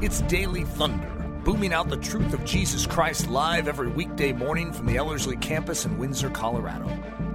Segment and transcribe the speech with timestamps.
[0.00, 1.08] It's Daily Thunder,
[1.44, 5.86] booming out the truth of Jesus Christ live every weekday morning from the Ellerslie campus
[5.86, 6.86] in Windsor, Colorado.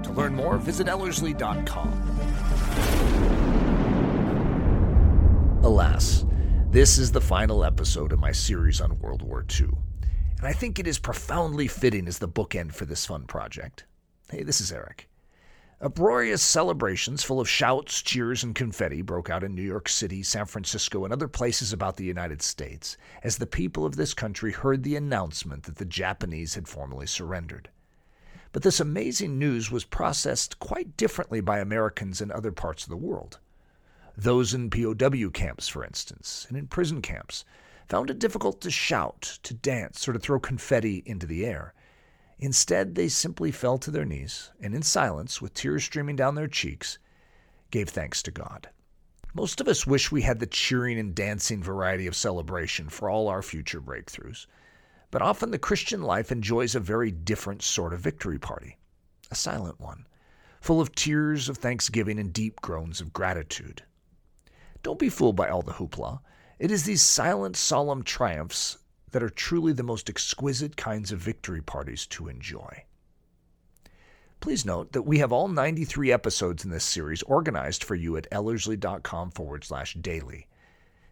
[0.03, 1.89] To learn more, visit Ellerslie.com.
[5.61, 6.23] Alas,
[6.69, 9.67] this is the final episode of my series on World War II,
[10.37, 13.83] and I think it is profoundly fitting as the bookend for this fun project.
[14.29, 15.09] Hey, this is Eric.
[15.83, 20.45] Uproarious celebrations full of shouts, cheers, and confetti broke out in New York City, San
[20.45, 24.83] Francisco, and other places about the United States as the people of this country heard
[24.83, 27.69] the announcement that the Japanese had formally surrendered.
[28.53, 32.95] But this amazing news was processed quite differently by Americans in other parts of the
[32.95, 33.39] world.
[34.15, 37.43] Those in POW camps, for instance, and in prison camps,
[37.89, 41.73] found it difficult to shout, to dance, or to throw confetti into the air.
[42.43, 46.45] Instead, they simply fell to their knees and, in silence, with tears streaming down their
[46.45, 46.99] cheeks,
[47.71, 48.69] gave thanks to God.
[49.33, 53.29] Most of us wish we had the cheering and dancing variety of celebration for all
[53.29, 54.45] our future breakthroughs.
[55.09, 58.77] But often the Christian life enjoys a very different sort of victory party,
[59.31, 60.05] a silent one,
[60.59, 63.83] full of tears of thanksgiving and deep groans of gratitude.
[64.81, 66.19] Don't be fooled by all the hoopla.
[66.59, 68.79] It is these silent, solemn triumphs
[69.13, 72.83] that are truly the most exquisite kinds of victory parties to enjoy.
[74.39, 78.29] Please note that we have all 93 episodes in this series organized for you at
[78.31, 80.47] ellerslie.com forward slash daily.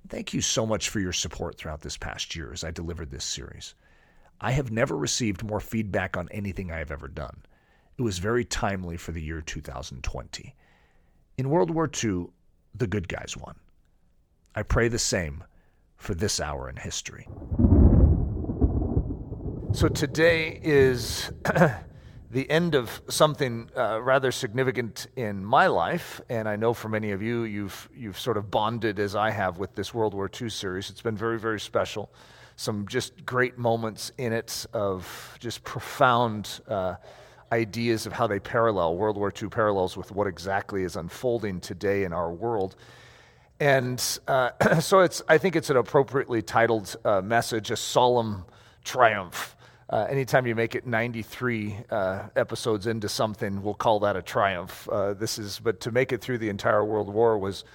[0.09, 3.23] Thank you so much for your support throughout this past year as I delivered this
[3.23, 3.75] series.
[4.41, 7.43] I have never received more feedback on anything I have ever done.
[7.97, 10.55] It was very timely for the year 2020.
[11.37, 12.25] In World War II,
[12.73, 13.55] the good guys won.
[14.55, 15.43] I pray the same
[16.01, 17.27] for this hour in history.
[19.73, 21.31] So today is
[22.31, 27.11] the end of something uh, rather significant in my life, and I know for many
[27.11, 30.49] of you, you've you've sort of bonded as I have with this World War II
[30.49, 30.89] series.
[30.89, 32.11] It's been very very special.
[32.57, 36.61] Some just great moments in it of just profound.
[36.67, 36.95] Uh,
[37.53, 42.05] ideas of how they parallel World War II parallels with what exactly is unfolding today
[42.05, 42.77] in our world.
[43.59, 48.45] And uh, so it's, I think it's an appropriately titled uh, message, a solemn
[48.85, 49.57] triumph.
[49.91, 54.87] Uh, anytime you make it 93 uh, episodes into something, we'll call that a triumph.
[54.89, 57.65] Uh, this is, but to make it through the entire World War was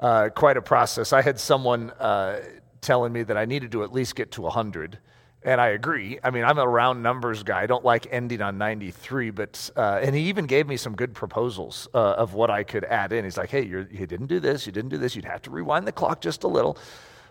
[0.00, 1.14] uh, quite a process.
[1.14, 2.42] I had someone uh,
[2.82, 4.98] telling me that I needed to at least get to 100.
[5.44, 6.18] And I agree.
[6.22, 7.62] I mean, I'm a round numbers guy.
[7.62, 11.14] I don't like ending on 93, but, uh, and he even gave me some good
[11.14, 13.24] proposals of what I could add in.
[13.24, 15.86] He's like, hey, you didn't do this, you didn't do this, you'd have to rewind
[15.86, 16.76] the clock just a little.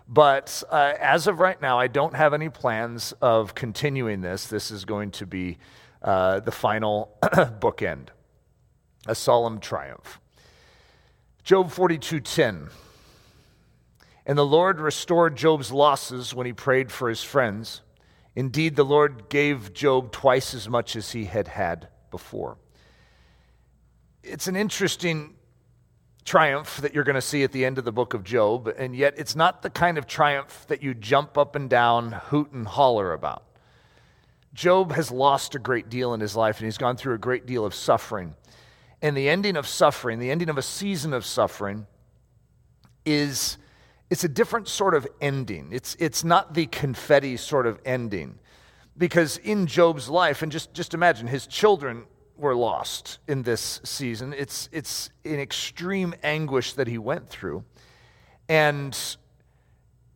[0.08, 4.46] But uh, as of right now, I don't have any plans of continuing this.
[4.46, 5.58] This is going to be
[6.02, 8.08] uh, the final bookend,
[9.06, 10.20] a solemn triumph.
[11.42, 12.70] Job 42:10.
[14.28, 17.82] And the Lord restored Job's losses when he prayed for his friends.
[18.34, 22.58] Indeed, the Lord gave Job twice as much as he had had before.
[24.24, 25.35] It's an interesting
[26.26, 28.94] triumph that you're going to see at the end of the book of Job, and
[28.94, 32.66] yet it's not the kind of triumph that you jump up and down, hoot and
[32.66, 33.44] holler about.
[34.52, 37.46] Job has lost a great deal in his life, and he's gone through a great
[37.46, 38.34] deal of suffering.
[39.00, 41.86] And the ending of suffering, the ending of a season of suffering,
[43.04, 43.56] is
[44.10, 45.68] it's a different sort of ending.
[45.70, 48.38] It's, it's not the confetti sort of ending.
[48.98, 52.04] Because in Job's life, and just, just imagine, his children
[52.36, 54.32] were lost in this season.
[54.32, 57.64] It's, it's an extreme anguish that he went through.
[58.48, 58.96] And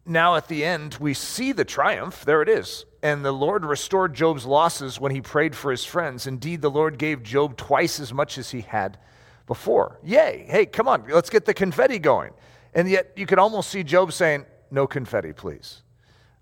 [0.07, 2.25] now at the end, we see the triumph.
[2.25, 2.85] There it is.
[3.03, 6.27] And the Lord restored Job's losses when he prayed for his friends.
[6.27, 8.99] Indeed, the Lord gave Job twice as much as he had
[9.47, 9.99] before.
[10.05, 10.47] Yay.
[10.49, 12.33] Hey, come on, let's get the confetti going.
[12.75, 15.83] And yet, you could almost see Job saying, No confetti, please.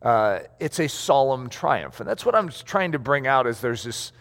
[0.02, 2.00] Uh, it's a solemn triumph.
[2.00, 4.12] And that's what I'm trying to bring out is there's this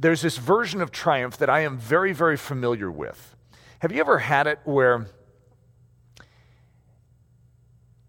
[0.00, 3.36] there's this version of triumph that I am very, very familiar with.
[3.80, 5.06] Have you ever had it where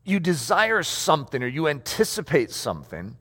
[0.06, 3.18] you desire something or you anticipate something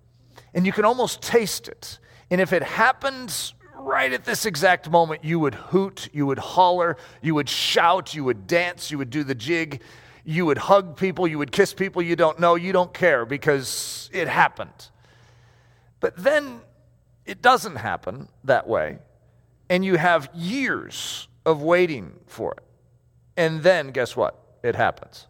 [0.55, 1.99] and you can almost taste it?
[2.31, 6.97] And if it happens right at this exact moment, you would hoot, you would holler,
[7.21, 9.83] you would shout, you would dance, you would do the jig,
[10.25, 14.09] you would hug people, you would kiss people you don't know, you don't care because
[14.13, 14.91] it happened.
[15.99, 16.61] But then
[17.27, 18.99] it doesn't happen that way.
[19.69, 22.65] And you have years of waiting for it.
[23.37, 24.37] And then, guess what?
[24.63, 25.27] It happens.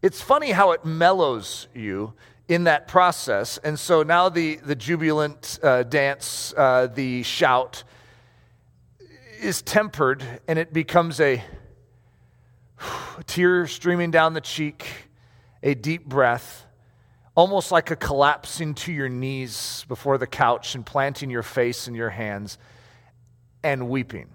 [0.00, 2.14] It's funny how it mellows you
[2.48, 3.58] in that process.
[3.58, 7.84] And so now the, the jubilant uh, dance, uh, the shout,
[9.40, 11.42] is tempered and it becomes a,
[13.18, 14.86] a tear streaming down the cheek,
[15.62, 16.66] a deep breath,
[17.34, 21.94] almost like a collapsing to your knees before the couch and planting your face in
[21.94, 22.58] your hands
[23.62, 24.28] and weeping.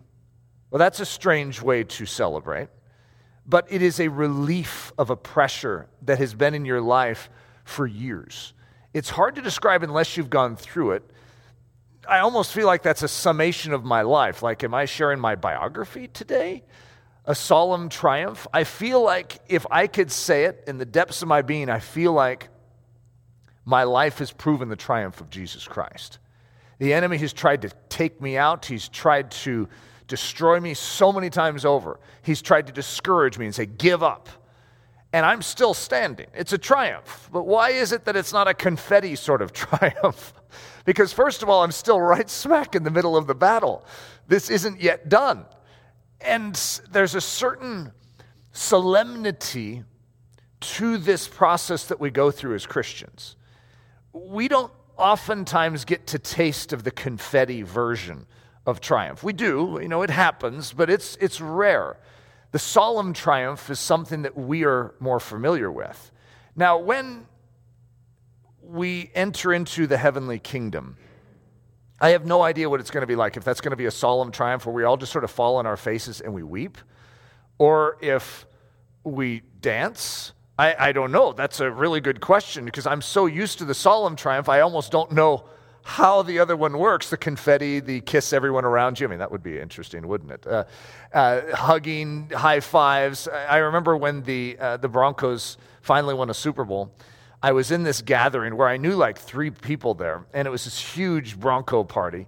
[0.71, 2.69] Well, that's a strange way to celebrate,
[3.45, 7.29] but it is a relief of a pressure that has been in your life
[7.63, 8.53] for years.
[8.93, 11.03] It's hard to describe unless you've gone through it.
[12.09, 14.41] I almost feel like that's a summation of my life.
[14.41, 16.63] Like, am I sharing my biography today?
[17.25, 18.47] A solemn triumph?
[18.53, 21.79] I feel like if I could say it in the depths of my being, I
[21.79, 22.49] feel like
[23.67, 26.19] my life has proven the triumph of Jesus Christ.
[26.79, 29.67] The enemy has tried to take me out, he's tried to
[30.07, 31.99] destroy me so many times over.
[32.21, 34.29] He's tried to discourage me and say, Give up.
[35.11, 36.27] And I'm still standing.
[36.33, 37.29] It's a triumph.
[37.31, 40.33] But why is it that it's not a confetti sort of triumph?
[40.85, 43.85] because, first of all, I'm still right smack in the middle of the battle.
[44.29, 45.45] This isn't yet done.
[46.21, 46.55] And
[46.89, 47.91] there's a certain
[48.53, 49.83] solemnity
[50.61, 53.35] to this process that we go through as Christians
[54.25, 58.25] we don't oftentimes get to taste of the confetti version
[58.65, 59.23] of triumph.
[59.23, 61.97] We do, you know, it happens, but it's, it's rare.
[62.51, 66.11] The solemn triumph is something that we are more familiar with.
[66.55, 67.27] Now, when
[68.61, 70.97] we enter into the heavenly kingdom,
[71.99, 73.37] I have no idea what it's going to be like.
[73.37, 75.55] If that's going to be a solemn triumph where we all just sort of fall
[75.55, 76.77] on our faces and we weep,
[77.57, 78.45] or if
[79.03, 81.33] we dance I, I don't know.
[81.33, 84.91] That's a really good question because I'm so used to the solemn triumph, I almost
[84.91, 85.45] don't know
[85.83, 89.07] how the other one works the confetti, the kiss everyone around you.
[89.07, 90.45] I mean, that would be interesting, wouldn't it?
[90.45, 90.65] Uh,
[91.13, 93.27] uh, hugging, high fives.
[93.27, 96.91] I remember when the, uh, the Broncos finally won a Super Bowl.
[97.41, 100.65] I was in this gathering where I knew like three people there, and it was
[100.65, 102.27] this huge Bronco party.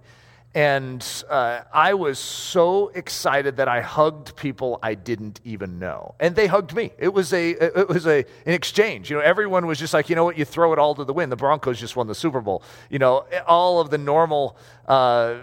[0.52, 6.34] And uh, I was so excited that I hugged people I didn't even know, and
[6.34, 6.90] they hugged me.
[6.98, 9.10] It was a it was a an exchange.
[9.10, 11.12] You know, everyone was just like, you know what, you throw it all to the
[11.12, 11.30] wind.
[11.30, 12.64] The Broncos just won the Super Bowl.
[12.88, 14.56] You know, all of the normal.
[14.88, 15.36] Uh,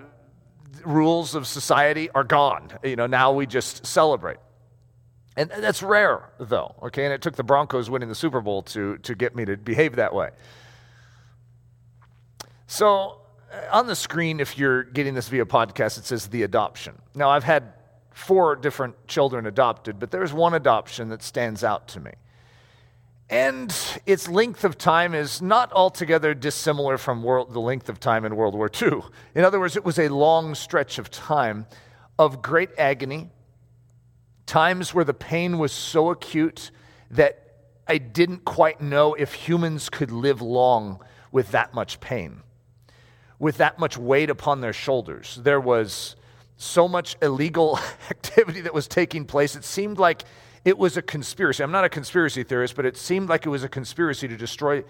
[0.85, 2.71] rules of society are gone.
[2.83, 4.37] You know, now we just celebrate.
[5.35, 7.05] And that's rare, though, okay?
[7.05, 9.97] And it took the Broncos winning the Super Bowl to, to get me to behave
[9.97, 10.29] that way.
[12.65, 13.21] So
[13.71, 16.99] on the screen, if you're getting this via podcast, it says the adoption.
[17.15, 17.73] Now, I've had
[18.11, 22.11] four different children adopted, but there's one adoption that stands out to me.
[23.29, 23.75] And
[24.05, 28.35] its length of time is not altogether dissimilar from world, the length of time in
[28.35, 29.01] World War II.
[29.35, 31.67] In other words, it was a long stretch of time
[32.17, 33.29] of great agony,
[34.45, 36.71] times where the pain was so acute
[37.11, 37.43] that
[37.87, 41.01] I didn't quite know if humans could live long
[41.31, 42.43] with that much pain
[43.39, 45.39] with that much weight upon their shoulders.
[45.41, 46.15] There was
[46.57, 47.79] so much illegal
[48.09, 49.55] activity that was taking place.
[49.55, 50.23] It seemed like
[50.65, 51.63] it was a conspiracy.
[51.63, 54.83] I'm not a conspiracy theorist, but it seemed like it was a conspiracy to destroy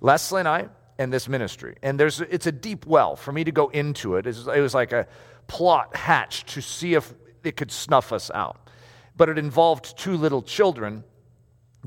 [0.00, 0.68] Leslie and I
[0.98, 1.76] and this ministry.
[1.82, 3.16] And there's, it's a deep well.
[3.16, 5.06] For me to go into it, it was like a
[5.46, 7.12] plot hatched to see if
[7.42, 8.68] it could snuff us out.
[9.16, 11.04] But it involved two little children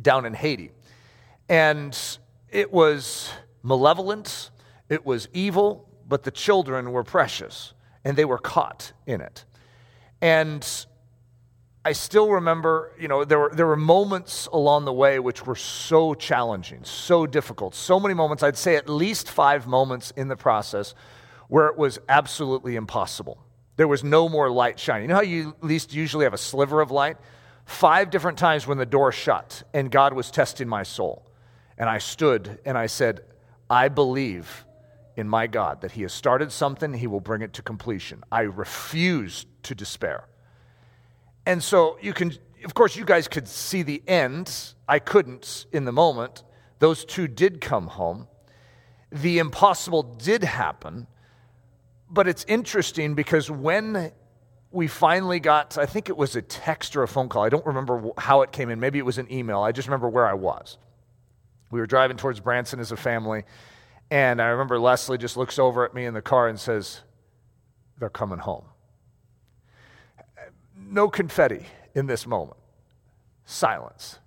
[0.02, 0.72] down in Haiti.
[1.50, 1.98] And
[2.50, 3.31] it was
[3.63, 4.50] malevolent,
[4.90, 7.74] it was evil, but the children were precious
[8.04, 9.44] and they were caught in it.
[10.21, 10.65] And
[11.88, 15.56] I still remember, you know, there were, there were moments along the way which were
[15.56, 17.75] so challenging, so difficult.
[17.75, 20.96] So many moments, I'd say at least five moments in the process
[21.48, 23.38] where it was absolutely impossible.
[23.77, 25.03] There was no more light shining.
[25.03, 27.17] You know how you at least usually have a sliver of light?
[27.63, 31.25] Five different times when the door shut and God was testing my soul.
[31.77, 33.22] And I stood and I said,
[33.70, 34.65] I believe
[35.17, 38.24] in my God that He has started something, He will bring it to completion.
[38.31, 40.25] I refuse to despair.
[41.45, 42.33] And so you can,
[42.63, 44.74] of course, you guys could see the end.
[44.88, 46.43] I couldn't in the moment.
[46.79, 48.27] Those two did come home.
[49.12, 51.07] The impossible did happen.
[52.09, 54.12] But it's interesting because when
[54.71, 57.43] we finally got, I think it was a text or a phone call.
[57.43, 58.79] I don't remember how it came in.
[58.79, 59.62] Maybe it was an email.
[59.62, 60.77] I just remember where I was.
[61.71, 63.43] We were driving towards Branson as a family
[64.10, 67.02] and I remember Leslie just looks over at me in the car and says,
[68.00, 68.66] They're coming home.
[70.76, 72.58] No confetti in this moment.
[73.46, 74.20] Silence.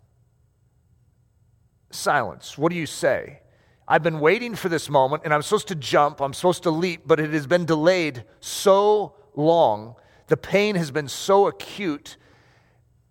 [1.90, 2.58] Silence.
[2.58, 3.40] What do you say?
[3.88, 7.02] I've been waiting for this moment and I'm supposed to jump, I'm supposed to leap,
[7.06, 9.96] but it has been delayed so long.
[10.28, 12.16] The pain has been so acute.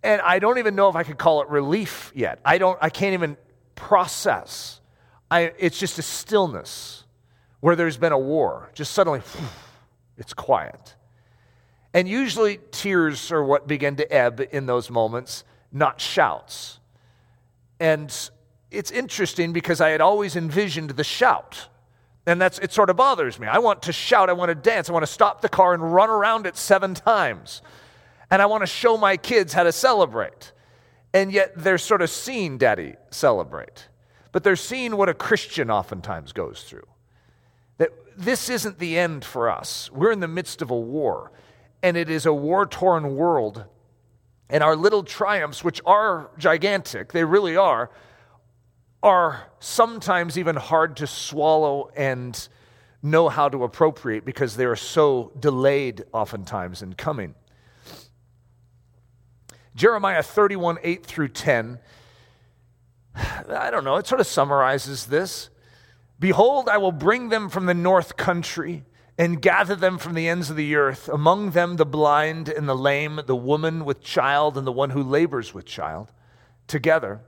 [0.04, 2.40] And I don't even know if I could call it relief yet.
[2.46, 3.36] I don't I can't even
[3.76, 4.79] process
[5.32, 7.04] I, it's just a stillness
[7.60, 8.70] where there's been a war.
[8.74, 9.22] Just suddenly,
[10.18, 10.96] it's quiet.
[11.94, 16.80] And usually, tears are what begin to ebb in those moments, not shouts.
[17.80, 18.14] And
[18.72, 21.68] it's interesting because I had always envisioned the shout.
[22.26, 23.48] And that's it sort of bothers me.
[23.48, 25.94] I want to shout, I want to dance, I want to stop the car and
[25.94, 27.62] run around it seven times.
[28.30, 30.52] And I want to show my kids how to celebrate.
[31.12, 33.88] And yet they're sort of seeing daddy celebrate.
[34.32, 36.88] But they're seeing what a Christian oftentimes goes through.
[37.78, 39.90] That this isn't the end for us.
[39.92, 41.32] We're in the midst of a war,
[41.82, 43.66] and it is a war torn world.
[44.50, 47.92] And our little triumphs, which are gigantic, they really are,
[49.02, 52.50] are sometimes even hard to swallow and
[53.02, 57.34] know how to appropriate because they are so delayed oftentimes in coming.
[59.76, 61.80] Jeremiah 31, 8 through 10.
[63.16, 65.50] I don't know, it sort of summarizes this.
[66.20, 68.84] Behold, I will bring them from the north country
[69.18, 72.76] and gather them from the ends of the earth, among them the blind and the
[72.76, 76.14] lame, the woman with child, and the one who labors with child.
[76.68, 77.22] Together,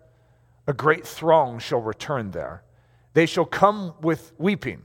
[0.68, 2.64] a great throng shall return there.
[3.14, 4.84] They shall come with weeping.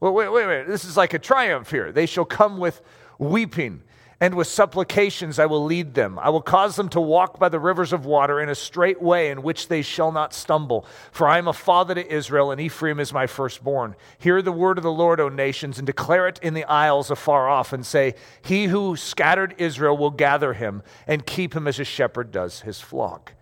[0.00, 0.66] Wait, wait, wait.
[0.66, 1.92] This is like a triumph here.
[1.92, 2.80] They shall come with
[3.18, 3.82] weeping
[4.20, 6.18] and with supplications I will lead them.
[6.18, 9.30] I will cause them to walk by the rivers of water in a straight way
[9.30, 10.84] in which they shall not stumble.
[11.12, 13.94] For I am a father to Israel, and Ephraim is my firstborn.
[14.18, 17.48] Hear the word of the Lord, O nations, and declare it in the isles afar
[17.48, 21.84] off, and say, He who scattered Israel will gather him and keep him as a
[21.84, 23.34] shepherd does his flock.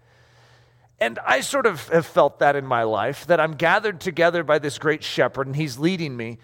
[0.99, 4.59] And I sort of have felt that in my life, that I'm gathered together by
[4.59, 6.39] this great shepherd, and he's leading me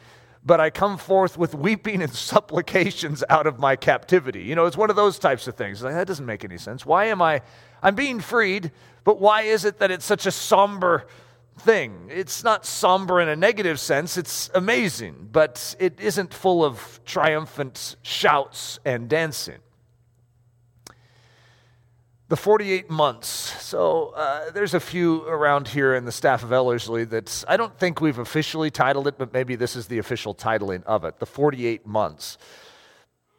[0.45, 4.43] but I come forth with weeping and supplications out of my captivity.
[4.43, 5.83] You know, it's one of those types of things.
[5.83, 6.85] Like, that doesn't make any sense.
[6.85, 7.43] Why am I,
[7.83, 8.73] I'm being freed,
[9.05, 11.07] but why is it that it's such a somber
[11.59, 12.09] thing?
[12.11, 17.97] It's not somber in a negative sense, it's amazing, but it isn't full of triumphant
[18.03, 19.59] shouts and dancing
[22.33, 23.62] the 48 months.
[23.73, 27.75] So uh, there's a few around here in the staff of Ellerslie that I don't
[27.79, 31.25] think we've officially titled it, but maybe this is the official titling of it the
[31.25, 32.37] 48 months.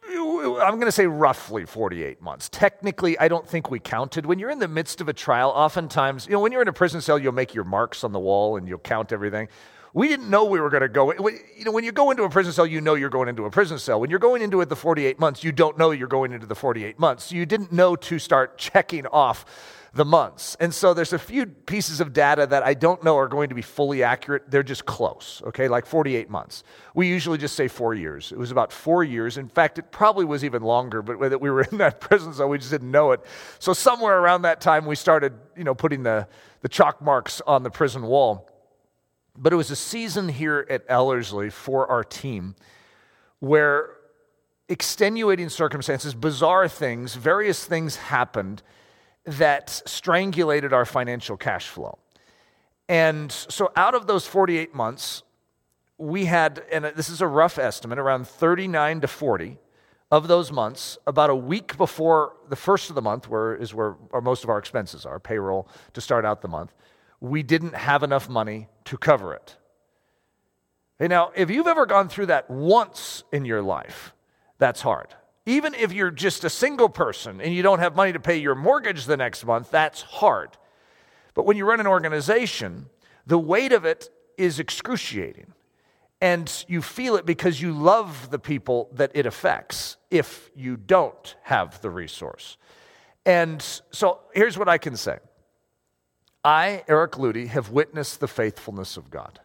[0.04, 2.48] I'm going to say roughly 48 months.
[2.48, 4.26] Technically, I don't think we counted.
[4.26, 6.72] When you're in the midst of a trial, oftentimes, you know, when you're in a
[6.72, 9.46] prison cell, you'll make your marks on the wall and you'll count everything.
[9.94, 11.12] We didn't know we were going to go.
[11.12, 13.50] You know, when you go into a prison cell, you know you're going into a
[13.50, 14.00] prison cell.
[14.00, 16.56] When you're going into it the 48 months, you don't know you're going into the
[16.56, 17.26] 48 months.
[17.26, 19.46] So you didn't know to start checking off
[19.94, 20.56] the months.
[20.58, 23.54] And so there's a few pieces of data that I don't know are going to
[23.54, 24.50] be fully accurate.
[24.50, 26.64] They're just close, okay, like 48 months.
[26.94, 28.32] We usually just say four years.
[28.32, 29.38] It was about four years.
[29.38, 32.48] In fact, it probably was even longer, but that we were in that prison, so
[32.48, 33.20] we just didn't know it.
[33.60, 36.26] So somewhere around that time, we started, you know, putting the,
[36.62, 38.50] the chalk marks on the prison wall.
[39.36, 42.54] But it was a season here at Ellerslie for our team
[43.40, 43.96] where
[44.68, 48.62] extenuating circumstances, bizarre things, various things happened
[49.24, 51.98] that strangulated our financial cash flow.
[52.88, 55.22] And so out of those 48 months,
[55.98, 59.58] we had, and this is a rough estimate, around 39 to 40
[60.10, 63.96] of those months, about a week before the first of the month, where is where
[64.22, 66.72] most of our expenses are, payroll to start out the month
[67.24, 69.56] we didn't have enough money to cover it.
[70.98, 74.12] Hey, now, if you've ever gone through that once in your life,
[74.58, 75.08] that's hard.
[75.46, 78.54] Even if you're just a single person and you don't have money to pay your
[78.54, 80.50] mortgage the next month, that's hard.
[81.32, 82.90] But when you run an organization,
[83.26, 85.52] the weight of it is excruciating.
[86.20, 91.36] And you feel it because you love the people that it affects if you don't
[91.42, 92.58] have the resource.
[93.24, 95.18] And so here's what I can say
[96.44, 99.40] I, Eric Ludy, have witnessed the faithfulness of God.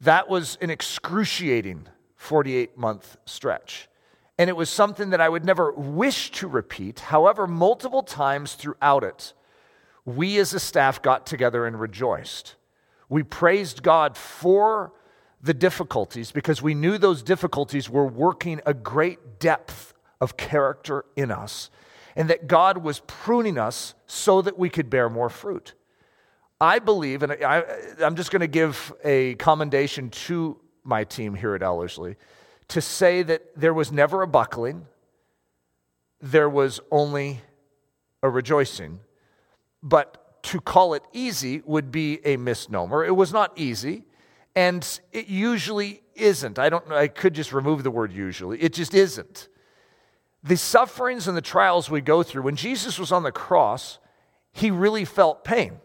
[0.00, 1.86] That was an excruciating
[2.16, 3.88] 48 month stretch.
[4.38, 7.00] And it was something that I would never wish to repeat.
[7.00, 9.34] However, multiple times throughout it,
[10.04, 12.56] we as a staff got together and rejoiced.
[13.08, 14.92] We praised God for
[15.42, 21.30] the difficulties because we knew those difficulties were working a great depth of character in
[21.30, 21.70] us
[22.16, 25.74] and that God was pruning us so that we could bear more fruit.
[26.60, 27.64] I believe, and I,
[28.00, 32.16] am just going to give a commendation to my team here at Ellerslie,
[32.68, 34.86] to say that there was never a buckling,
[36.20, 37.40] there was only
[38.22, 39.00] a rejoicing.
[39.82, 43.04] But to call it easy would be a misnomer.
[43.04, 44.04] It was not easy,
[44.54, 46.58] and it usually isn't.
[46.58, 48.60] I don't know, I could just remove the word usually.
[48.62, 49.48] It just isn't
[50.42, 53.98] the sufferings and the trials we go through, when Jesus was on the cross,
[54.52, 55.78] he really felt pain.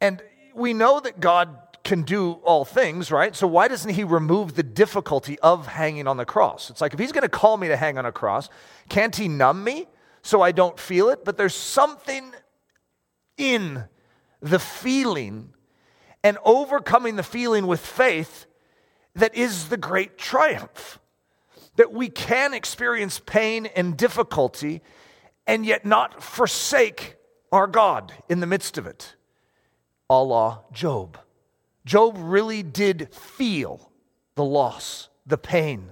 [0.00, 0.22] And
[0.54, 3.36] we know that God can do all things, right?
[3.36, 6.70] So why doesn't he remove the difficulty of hanging on the cross?
[6.70, 8.48] It's like if he's going to call me to hang on a cross,
[8.88, 9.86] can't he numb me
[10.22, 11.24] so I don't feel it?
[11.24, 12.32] But there's something
[13.36, 13.84] in
[14.40, 15.50] the feeling
[16.22, 18.46] and overcoming the feeling with faith
[19.14, 20.98] that is the great triumph.
[21.76, 24.82] That we can experience pain and difficulty
[25.46, 27.16] and yet not forsake
[27.52, 29.16] our God in the midst of it.
[30.08, 31.18] Allah Job.
[31.84, 33.90] Job really did feel
[34.34, 35.90] the loss, the pain,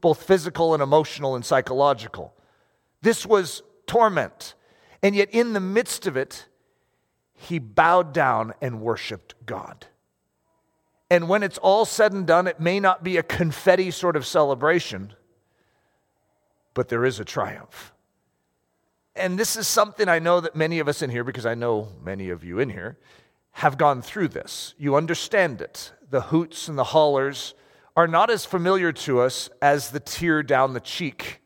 [0.00, 2.34] both physical and emotional and psychological.
[3.02, 4.54] This was torment.
[5.02, 6.46] And yet, in the midst of it,
[7.34, 9.86] he bowed down and worshiped God.
[11.10, 14.26] And when it's all said and done, it may not be a confetti sort of
[14.26, 15.12] celebration,
[16.74, 17.92] but there is a triumph.
[19.16, 21.88] And this is something I know that many of us in here, because I know
[22.02, 22.98] many of you in here,
[23.52, 24.74] have gone through this.
[24.76, 25.92] You understand it.
[26.10, 27.54] The hoots and the hollers
[27.96, 31.40] are not as familiar to us as the tear down the cheek.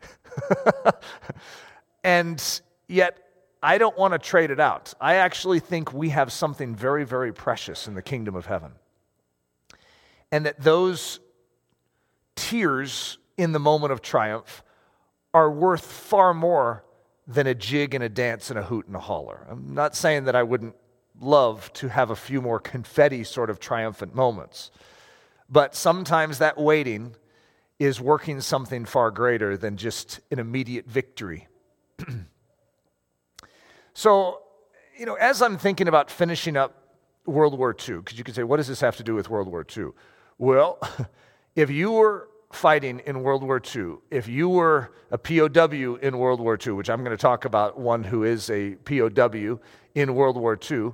[2.05, 2.43] and
[2.89, 3.19] yet,
[3.63, 4.95] I don't want to trade it out.
[5.01, 8.73] I actually think we have something very, very precious in the kingdom of heaven.
[10.33, 11.21] And that those
[12.37, 14.63] tears in the moment of triumph
[15.35, 16.85] are worth far more
[17.27, 19.47] than a jig and a dance and a hoot and a holler.
[19.51, 20.75] I'm not saying that I wouldn't
[21.21, 24.71] love to have a few more confetti sort of triumphant moments,
[25.51, 27.15] but sometimes that waiting
[27.79, 31.49] is working something far greater than just an immediate victory.
[33.99, 34.43] So,
[34.97, 36.95] you know, as I'm thinking about finishing up
[37.27, 39.49] World War II, because you could say, what does this have to do with World
[39.49, 39.87] War II?
[40.39, 40.79] Well,
[41.57, 46.41] if you were fighting in World War II, if you were a POW in World
[46.41, 49.61] War II, which I'm going to talk about one who is a POW
[49.95, 50.93] in World War II,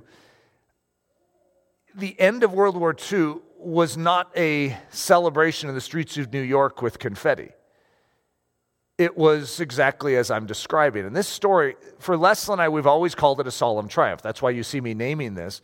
[1.93, 6.41] the end of World War II was not a celebration in the streets of New
[6.41, 7.51] York with confetti
[8.97, 11.05] it was exactly as I'm describing.
[11.05, 14.21] And this story, for Leslie and I, we've always called it a solemn triumph.
[14.21, 15.61] That's why you see me naming this.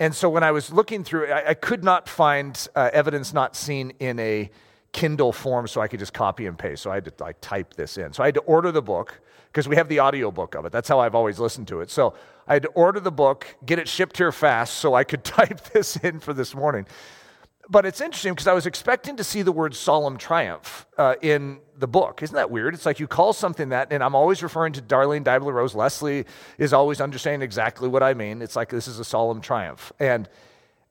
[0.00, 3.54] And so when I was looking through, I, I could not find uh, evidence not
[3.54, 4.50] seen in a
[4.92, 6.82] Kindle form so I could just copy and paste.
[6.82, 8.12] So I had to like type this in.
[8.12, 10.72] So I had to order the book because we have the audio book of it.
[10.72, 11.90] That's how I've always listened to it.
[11.90, 12.14] So
[12.46, 15.60] I had to order the book, get it shipped here fast so I could type
[15.72, 16.86] this in for this morning.
[17.70, 21.60] But it's interesting because I was expecting to see the word solemn triumph uh, in
[21.78, 22.22] the book.
[22.22, 22.74] Isn't that weird?
[22.74, 25.74] It's like you call something that, and I'm always referring to Darlene Deibler Rose.
[25.74, 26.26] Leslie
[26.58, 28.42] is always understanding exactly what I mean.
[28.42, 29.92] It's like this is a solemn triumph.
[30.00, 30.28] And,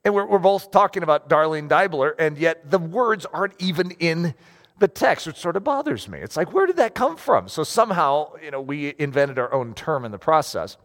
[0.03, 4.33] and we're, we're both talking about Darlene Deibler, and yet the words aren't even in
[4.79, 6.19] the text, which sort of bothers me.
[6.19, 7.47] It's like, where did that come from?
[7.47, 10.75] So somehow, you know, we invented our own term in the process.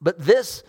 [0.00, 0.62] But this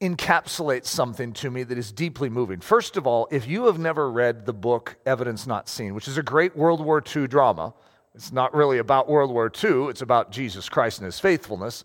[0.00, 2.60] encapsulates something to me that is deeply moving.
[2.60, 6.16] First of all, if you have never read the book Evidence Not Seen, which is
[6.16, 7.74] a great World War II drama,
[8.14, 11.84] it's not really about World War II, it's about Jesus Christ and his faithfulness.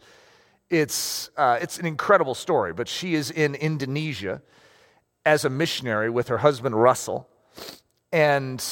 [0.70, 4.42] It's, uh, it's an incredible story, but she is in Indonesia
[5.26, 7.30] as a missionary with her husband Russell.
[8.12, 8.64] And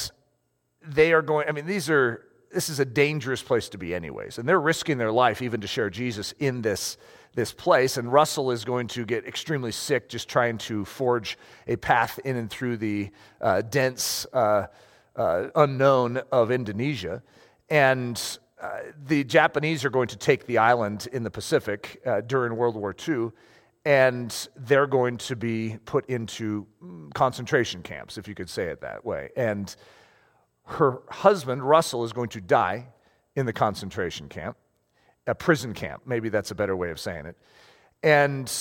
[0.82, 4.38] they are going, I mean, these are, this is a dangerous place to be, anyways.
[4.38, 6.96] And they're risking their life even to share Jesus in this
[7.34, 7.96] this place.
[7.96, 12.36] And Russell is going to get extremely sick just trying to forge a path in
[12.36, 14.66] and through the uh, dense uh,
[15.16, 17.22] uh, unknown of Indonesia.
[17.68, 18.20] And
[18.60, 22.76] uh, the Japanese are going to take the island in the Pacific uh, during World
[22.76, 23.30] War II.
[23.86, 28.80] And they're going to be put into mm, concentration camps, if you could say it
[28.80, 29.30] that way.
[29.36, 29.74] And
[30.66, 32.88] her husband, Russell, is going to die
[33.36, 34.56] in the concentration camp
[35.26, 36.02] a prison camp.
[36.04, 37.36] Maybe that's a better way of saying it.
[38.02, 38.52] And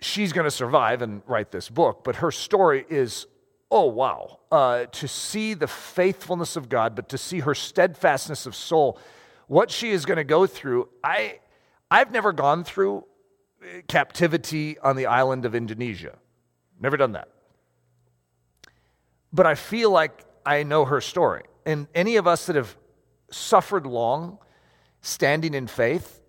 [0.00, 3.26] she's going to survive and write this book, but her story is
[3.70, 4.38] oh, wow.
[4.52, 9.00] Uh, to see the faithfulness of God, but to see her steadfastness of soul,
[9.46, 10.88] what she is going to go through.
[11.02, 11.40] I,
[11.90, 13.04] I've never gone through
[13.62, 16.16] uh, captivity on the island of Indonesia,
[16.80, 17.28] never done that.
[19.32, 21.42] But I feel like I know her story.
[21.66, 22.76] And any of us that have
[23.30, 24.38] suffered long,
[25.00, 26.20] standing in faith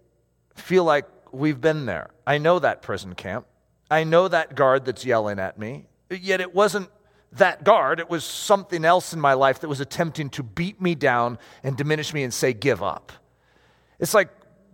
[0.56, 2.10] feel like we've been there.
[2.26, 3.46] I know that prison camp.
[3.92, 5.86] I know that guard that's yelling at me.
[6.10, 6.90] Yet it wasn't
[7.38, 10.96] that guard, it was something else in my life that was attempting to beat me
[10.96, 13.12] down and diminish me and say, give up.
[14.00, 14.30] It's like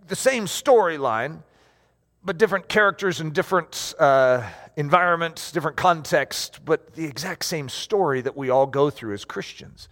[0.08, 1.42] the same storyline,
[2.24, 8.36] but different characters and different uh, environments, different context, but the exact same story that
[8.36, 9.88] we all go through as Christians.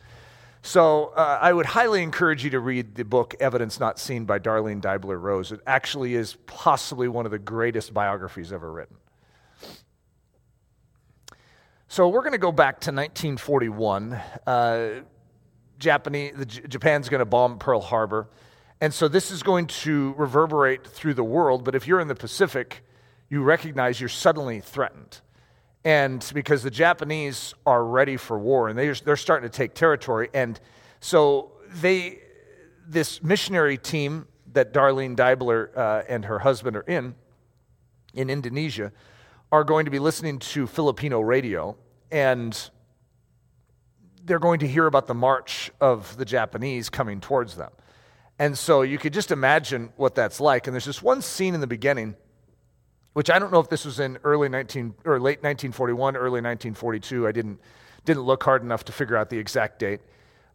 [0.63, 4.39] So uh, I would highly encourage you to read the book Evidence Not Seen by
[4.39, 5.53] Darlene Deibler Rose.
[5.53, 8.97] It actually is possibly one of the greatest biographies ever written.
[11.93, 14.13] So we're going to go back to 1941.
[14.47, 14.91] Uh,
[15.77, 18.29] Japanese, the, Japan's going to bomb Pearl Harbor.
[18.81, 21.65] And so this is going to reverberate through the world.
[21.65, 22.85] But if you're in the Pacific,
[23.29, 25.21] you recognize you're suddenly threatened.
[25.85, 30.29] And because the Japanese are ready for war and they're, they're starting to take territory.
[30.33, 30.61] And
[31.01, 31.51] so
[31.81, 32.21] they,
[32.87, 37.17] this missionary team that Darlene Deibler uh, and her husband are in,
[38.15, 38.93] in Indonesia,
[39.53, 41.77] are going to be listening to Filipino radio.
[42.11, 42.59] And
[44.25, 47.71] they're going to hear about the march of the Japanese coming towards them.
[48.39, 50.67] And so you could just imagine what that's like.
[50.67, 52.17] And there's this one scene in the beginning,
[53.13, 57.27] which I don't know if this was in early 19 or late 1941, early 1942.
[57.27, 57.61] I didn't
[58.07, 60.01] didn't look hard enough to figure out the exact date.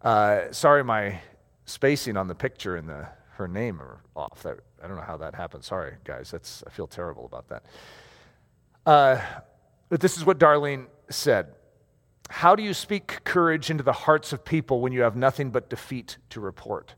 [0.01, 1.19] Uh, sorry, my
[1.65, 4.41] spacing on the picture and the her name are off.
[4.43, 5.63] That, I don't know how that happened.
[5.63, 6.31] Sorry, guys.
[6.31, 7.63] That's I feel terrible about that.
[8.86, 9.19] Uh,
[9.89, 11.48] but this is what Darlene said.
[12.30, 15.69] How do you speak courage into the hearts of people when you have nothing but
[15.69, 16.95] defeat to report?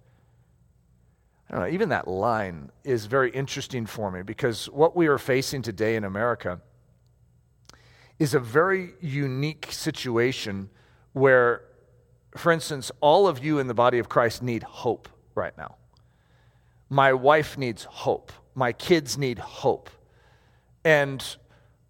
[1.49, 5.17] I don't know, even that line is very interesting for me because what we are
[5.17, 6.59] facing today in America
[8.19, 10.69] is a very unique situation
[11.13, 11.61] where,
[12.35, 15.75] for instance, all of you in the body of Christ need hope right now.
[16.89, 18.31] My wife needs hope.
[18.55, 19.89] My kids need hope.
[20.83, 21.23] And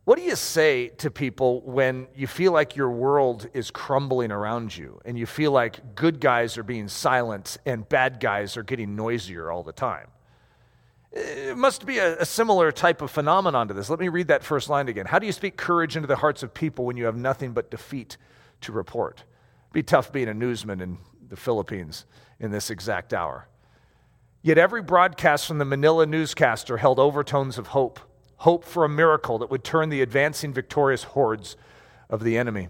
[0.07, 4.73] what do you say to people when you feel like your world is crumbling around
[4.73, 8.95] you and you feel like good guys are being silent and bad guys are getting
[8.95, 10.07] noisier all the time?
[11.11, 13.89] It must be a, a, similar type of phenomenon to this.
[13.89, 15.07] Let me read that first line again.
[15.07, 17.69] How do you speak courage into the hearts of people when you have nothing but
[17.69, 18.15] defeat
[18.61, 19.25] to report?
[19.65, 22.05] It'd be tough being a newsman in the Philippines
[22.39, 23.49] in this exact hour.
[24.41, 27.99] Yet every broadcast from the Manila newscaster held overtones of hope
[28.37, 31.55] hope for a miracle that would turn the advancing victorious hordes
[32.09, 32.69] of the enemy.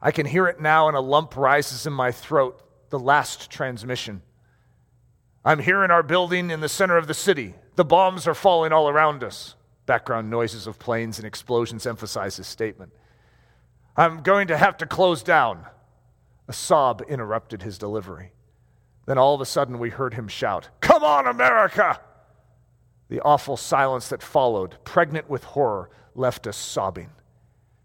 [0.00, 2.60] I can hear it now, and a lump rises in my throat.
[2.90, 4.22] The last transmission.
[5.44, 7.54] I'm here in our building in the center of the city.
[7.76, 9.54] The bombs are falling all around us.
[9.86, 12.92] Background noises of planes and explosions emphasize his statement.
[13.96, 15.64] I'm going to have to close down.
[16.48, 18.32] A sob interrupted his delivery.
[19.06, 22.00] Then all of a sudden we heard him shout, Come on, America!
[23.12, 27.10] The awful silence that followed, pregnant with horror, left us sobbing.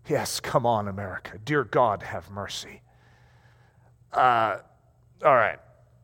[0.08, 1.38] Yes, come on, America.
[1.44, 2.82] Dear God, have mercy.
[4.14, 4.60] Uh,
[5.26, 5.60] all right.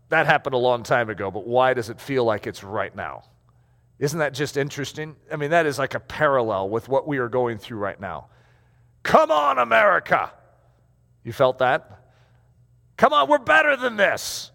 [0.10, 3.24] That happened a long time ago, but why does it feel like it's right now?
[3.98, 5.16] Isn't that just interesting?
[5.32, 8.28] I mean, that is like a parallel with what we are going through right now.
[9.04, 10.34] Come on, America.
[11.24, 12.04] You felt that?
[12.98, 14.52] Come on, we're better than this.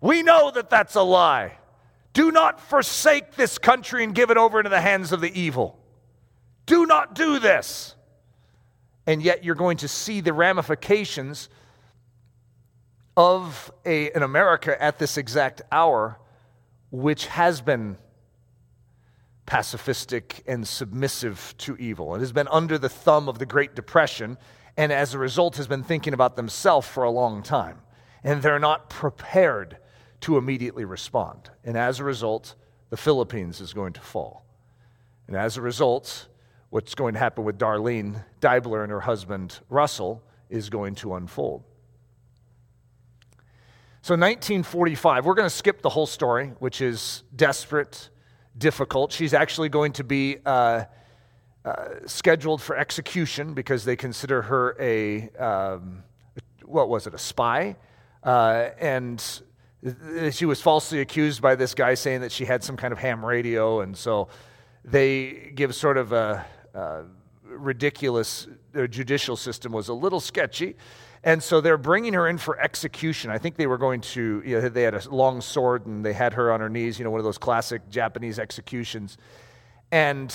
[0.00, 1.58] We know that that's a lie.
[2.12, 5.78] Do not forsake this country and give it over into the hands of the evil.
[6.66, 7.94] Do not do this.
[9.06, 11.48] And yet you're going to see the ramifications
[13.16, 16.18] of a, an America at this exact hour,
[16.90, 17.98] which has been
[19.46, 22.14] pacifistic and submissive to evil.
[22.14, 24.38] It has been under the thumb of the Great Depression,
[24.76, 27.80] and as a result, has been thinking about themselves for a long time.
[28.24, 29.78] And they're not prepared
[30.22, 31.50] to immediately respond.
[31.64, 32.54] And as a result,
[32.90, 34.44] the Philippines is going to fall.
[35.26, 36.28] And as a result,
[36.70, 41.64] what's going to happen with Darlene Deibler and her husband Russell is going to unfold.
[44.02, 48.10] So, 1945, we're going to skip the whole story, which is desperate,
[48.58, 49.12] difficult.
[49.12, 50.84] She's actually going to be uh,
[51.64, 56.02] uh, scheduled for execution because they consider her a, um,
[56.64, 57.76] what was it, a spy?
[58.24, 59.42] Uh, and
[60.30, 63.24] she was falsely accused by this guy saying that she had some kind of ham
[63.24, 64.28] radio, and so
[64.84, 67.02] they give sort of a, a
[67.44, 68.46] ridiculous.
[68.72, 70.76] Their judicial system was a little sketchy,
[71.24, 73.30] and so they're bringing her in for execution.
[73.30, 74.42] I think they were going to.
[74.46, 76.98] You know, they had a long sword, and they had her on her knees.
[76.98, 79.18] You know, one of those classic Japanese executions,
[79.90, 80.32] and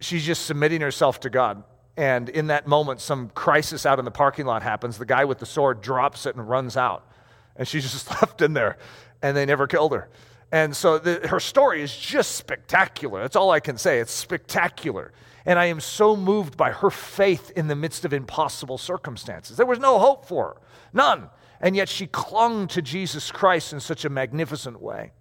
[0.00, 1.64] she's just submitting herself to God.
[1.98, 4.96] And in that moment, some crisis out in the parking lot happens.
[4.96, 7.06] The guy with the sword drops it and runs out
[7.56, 8.76] and she's just left in there,
[9.22, 10.08] and they never killed her.
[10.52, 13.20] And so the, her story is just spectacular.
[13.22, 13.98] That's all I can say.
[13.98, 15.12] It's spectacular.
[15.46, 19.56] And I am so moved by her faith in the midst of impossible circumstances.
[19.56, 20.56] There was no hope for her,
[20.92, 21.28] none.
[21.60, 25.12] And yet she clung to Jesus Christ in such a magnificent way.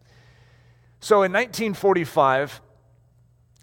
[0.99, 2.61] So in 1945,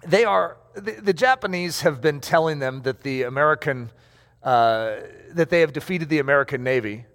[0.06, 3.90] they are, the, the Japanese have been telling them that the American,
[4.42, 4.96] uh,
[5.33, 7.06] that they have defeated the American Navy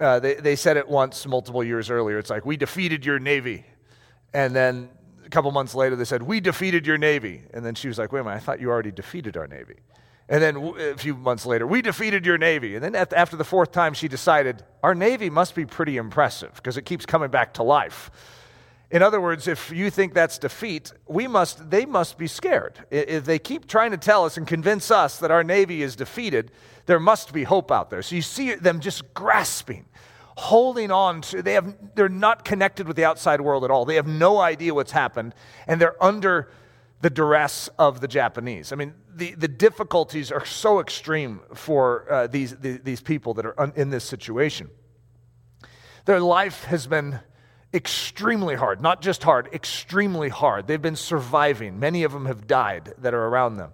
[0.00, 2.18] uh, they, they said it once multiple years earlier.
[2.18, 3.64] It's like, we defeated your Navy.
[4.32, 4.88] And then
[5.24, 7.42] a couple months later, they said, we defeated your Navy.
[7.52, 9.76] And then she was like, wait a minute, I thought you already defeated our Navy.
[10.28, 12.76] And then a few months later, we defeated your Navy.
[12.76, 16.76] And then after the fourth time, she decided, our Navy must be pretty impressive because
[16.76, 18.10] it keeps coming back to life.
[18.92, 22.84] In other words, if you think that's defeat, we must, they must be scared.
[22.90, 26.50] If they keep trying to tell us and convince us that our Navy is defeated,
[26.90, 28.02] there must be hope out there.
[28.02, 29.84] So you see them just grasping,
[30.36, 33.84] holding on to, they have, they're not connected with the outside world at all.
[33.84, 35.36] They have no idea what's happened,
[35.68, 36.50] and they're under
[37.00, 38.72] the duress of the Japanese.
[38.72, 43.46] I mean, the, the difficulties are so extreme for uh, these, the, these people that
[43.46, 44.68] are un, in this situation.
[46.06, 47.20] Their life has been
[47.72, 50.66] extremely hard, not just hard, extremely hard.
[50.66, 51.78] They've been surviving.
[51.78, 53.70] Many of them have died that are around them.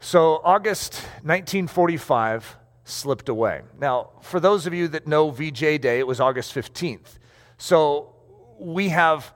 [0.00, 3.62] So, August 1945 slipped away.
[3.80, 7.18] Now, for those of you that know VJ Day, it was August 15th.
[7.56, 8.14] So,
[8.60, 9.34] we have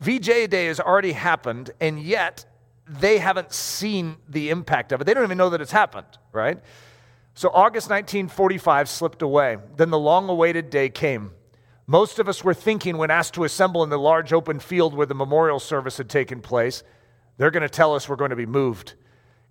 [0.00, 2.44] VJ Day has already happened, and yet
[2.86, 5.04] they haven't seen the impact of it.
[5.04, 6.60] They don't even know that it's happened, right?
[7.32, 9.56] So, August 1945 slipped away.
[9.76, 11.32] Then the long awaited day came.
[11.86, 15.06] Most of us were thinking when asked to assemble in the large open field where
[15.06, 16.82] the memorial service had taken place,
[17.38, 18.94] they're going to tell us we're going to be moved.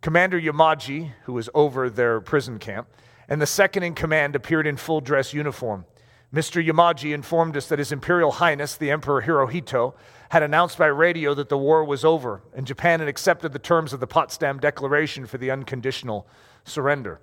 [0.02, 2.88] Commander Yamaji, who was over their prison camp,
[3.30, 5.86] and the second in command appeared in full dress uniform.
[6.34, 6.66] Mr.
[6.66, 9.94] Yamaji informed us that His Imperial Highness, the Emperor Hirohito,
[10.30, 13.92] had announced by radio that the war was over and Japan had accepted the terms
[13.92, 16.26] of the Potsdam Declaration for the unconditional
[16.64, 17.20] surrender.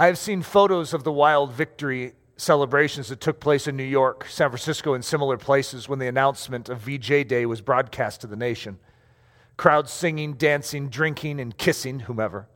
[0.00, 4.26] I have seen photos of the wild victory celebrations that took place in New York,
[4.28, 8.36] San Francisco, and similar places when the announcement of VJ Day was broadcast to the
[8.36, 8.78] nation.
[9.60, 12.48] Crowds singing, dancing, drinking, and kissing whomever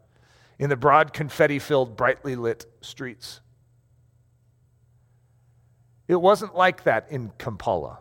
[0.58, 3.42] in the broad confetti filled, brightly lit streets.
[6.08, 7.98] It wasn't like that in Kampili.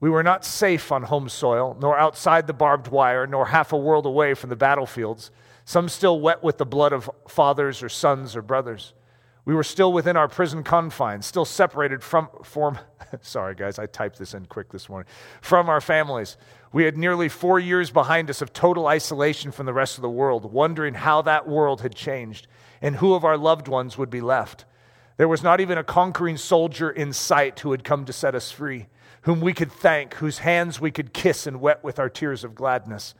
[0.00, 3.76] We were not safe on home soil, nor outside the barbed wire, nor half a
[3.76, 5.30] world away from the battlefields
[5.66, 8.94] some still wet with the blood of fathers or sons or brothers.
[9.48, 12.78] We were still within our prison confines, still separated from, from
[13.22, 16.36] sorry guys, I typed this in quick this morning, from our families.
[16.70, 20.10] We had nearly four years behind us of total isolation from the rest of the
[20.10, 22.46] world, wondering how that world had changed
[22.82, 24.66] and who of our loved ones would be left.
[25.16, 28.52] There was not even a conquering soldier in sight who had come to set us
[28.52, 28.88] free,
[29.22, 32.54] whom we could thank, whose hands we could kiss and wet with our tears of
[32.54, 33.14] gladness.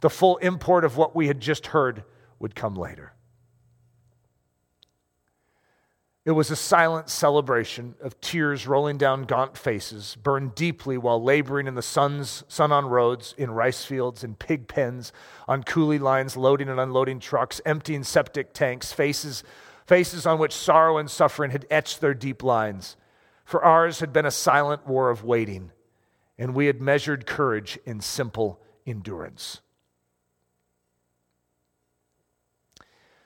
[0.00, 2.04] The full import of what we had just heard
[2.38, 3.13] would come later.
[6.24, 11.66] It was a silent celebration of tears rolling down gaunt faces, burned deeply while laboring
[11.66, 15.12] in the sun's, sun on roads, in rice fields, in pig pens,
[15.46, 19.44] on coolie lines, loading and unloading trucks, emptying septic tanks, faces,
[19.86, 22.96] faces on which sorrow and suffering had etched their deep lines.
[23.44, 25.72] For ours had been a silent war of waiting,
[26.38, 29.60] and we had measured courage in simple endurance.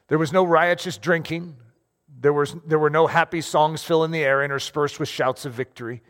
[0.08, 1.58] There was no riotous drinking.
[2.20, 6.02] There, was, there were no happy songs filling the air interspersed with shouts of victory.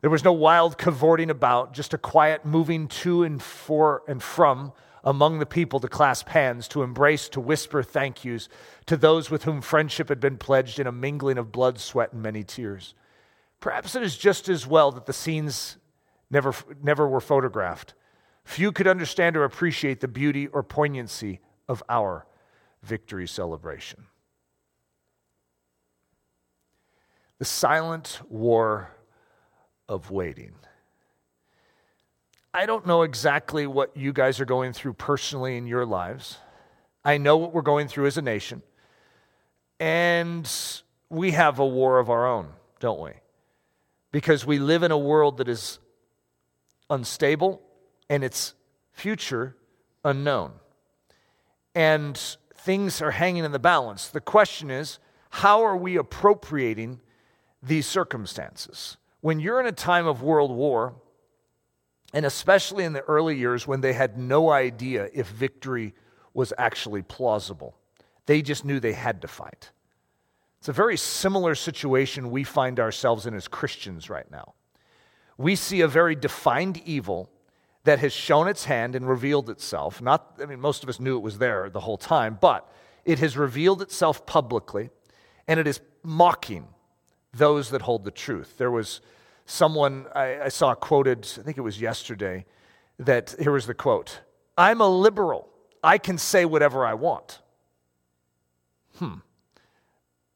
[0.00, 4.72] There was no wild cavorting about, just a quiet moving to and for and from
[5.02, 8.48] among the people to clasp hands, to embrace, to whisper thank yous
[8.86, 12.22] to those with whom friendship had been pledged in a mingling of blood, sweat, and
[12.22, 12.94] many tears.
[13.60, 15.78] Perhaps it is just as well that the scenes
[16.30, 17.94] never, never were photographed.
[18.44, 22.26] Few could understand or appreciate the beauty or poignancy of our
[22.82, 24.06] victory celebration.
[27.44, 28.88] The silent war
[29.86, 30.52] of waiting.
[32.54, 36.38] I don't know exactly what you guys are going through personally in your lives.
[37.04, 38.62] I know what we're going through as a nation.
[39.78, 40.50] And
[41.10, 42.48] we have a war of our own,
[42.80, 43.10] don't we?
[44.10, 45.80] Because we live in a world that is
[46.88, 47.60] unstable
[48.08, 48.54] and its
[48.90, 49.54] future
[50.02, 50.52] unknown.
[51.74, 52.16] And
[52.56, 54.08] things are hanging in the balance.
[54.08, 57.00] The question is, how are we appropriating
[57.66, 58.96] these circumstances?
[59.20, 60.94] When you're in a time of world war,
[62.12, 65.94] and especially in the early years when they had no idea if victory
[66.32, 67.76] was actually plausible,
[68.26, 69.70] they just knew they had to fight.
[70.58, 74.54] It's a very similar situation we find ourselves in as Christians right now.
[75.36, 77.30] We see a very defined evil
[77.84, 80.00] that has shown its hand and revealed itself.
[80.00, 82.70] Not, I mean, most of us knew it was there the whole time, but
[83.04, 84.90] it has revealed itself publicly
[85.46, 86.66] and it is mocking
[87.34, 88.58] those that hold the truth.
[88.58, 89.00] There was
[89.46, 92.46] someone I, I saw quoted, I think it was yesterday,
[92.98, 94.20] that here was the quote
[94.56, 95.48] I'm a liberal.
[95.82, 97.40] I can say whatever I want.
[98.96, 99.16] Hmm.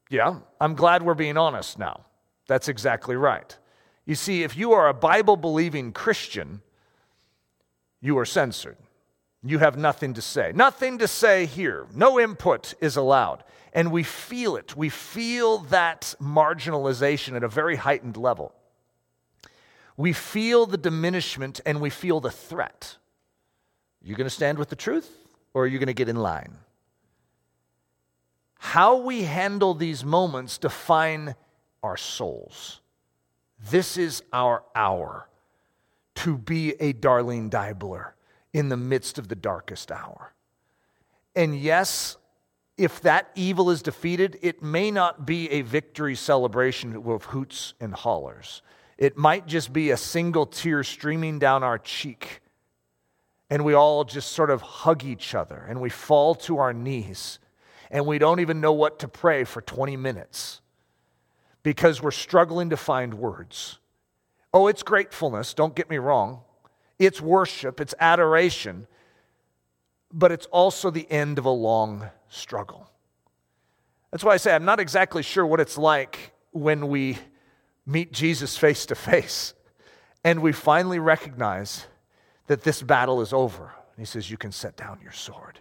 [0.09, 2.05] Yeah, I'm glad we're being honest now.
[2.47, 3.57] That's exactly right.
[4.05, 6.61] You see, if you are a Bible believing Christian,
[8.01, 8.77] you are censored.
[9.43, 10.51] You have nothing to say.
[10.53, 11.85] Nothing to say here.
[11.95, 13.43] No input is allowed.
[13.71, 14.75] And we feel it.
[14.75, 18.53] We feel that marginalization at a very heightened level.
[19.95, 22.97] We feel the diminishment and we feel the threat.
[24.01, 25.09] You going to stand with the truth
[25.53, 26.55] or are you going to get in line?
[28.59, 31.35] How we handle these moments define
[31.81, 32.81] our souls.
[33.69, 35.29] This is our hour
[36.15, 38.11] to be a Darlene Deibler
[38.53, 40.33] in the midst of the darkest hour.
[41.35, 42.17] And yes,
[42.77, 47.93] if that evil is defeated, it may not be a victory celebration with hoots and
[47.93, 48.61] hollers.
[48.97, 52.41] It might just be a single tear streaming down our cheek,
[53.49, 57.39] and we all just sort of hug each other and we fall to our knees,
[57.91, 60.61] and we don't even know what to pray for 20 minutes
[61.63, 63.79] because we're struggling to find words.
[64.53, 66.41] Oh, it's gratefulness, don't get me wrong.
[66.99, 68.85] It's worship, it's adoration,
[70.11, 72.89] but it's also the end of a long struggle.
[74.11, 77.17] That's why I say I'm not exactly sure what it's like when we
[77.85, 79.53] meet Jesus face to face
[80.23, 81.85] and we finally recognize
[82.47, 83.71] that this battle is over.
[83.97, 85.59] He says, You can set down your sword.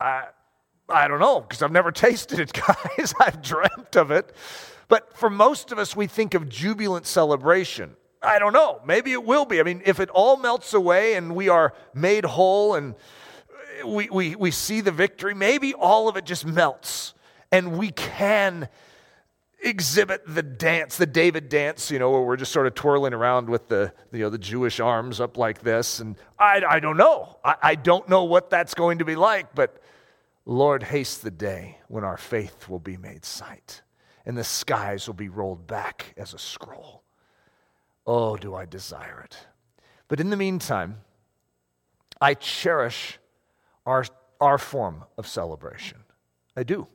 [0.00, 0.26] I,
[0.88, 3.14] I don't know, because I've never tasted it, guys.
[3.20, 4.34] I've dreamt of it.
[4.88, 7.96] But for most of us, we think of jubilant celebration.
[8.24, 8.80] I don't know.
[8.86, 9.60] Maybe it will be.
[9.60, 12.94] I mean, if it all melts away and we are made whole and
[13.84, 17.14] we, we, we see the victory, maybe all of it just melts
[17.52, 18.68] and we can
[19.60, 23.48] exhibit the dance, the David dance, you know, where we're just sort of twirling around
[23.48, 26.00] with the, you know, the Jewish arms up like this.
[26.00, 27.38] And I, I don't know.
[27.44, 29.80] I, I don't know what that's going to be like, but
[30.44, 33.82] Lord, haste the day when our faith will be made sight
[34.26, 37.03] and the skies will be rolled back as a scroll.
[38.06, 39.38] Oh, do I desire it.
[40.08, 40.98] But in the meantime,
[42.20, 43.18] I cherish
[43.86, 44.04] our,
[44.40, 45.98] our form of celebration.
[46.56, 46.86] I do.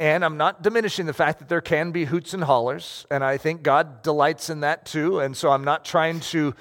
[0.00, 3.36] And I'm not diminishing the fact that there can be hoots and hollers, and I
[3.38, 5.20] think God delights in that too.
[5.20, 6.54] And so I'm not trying to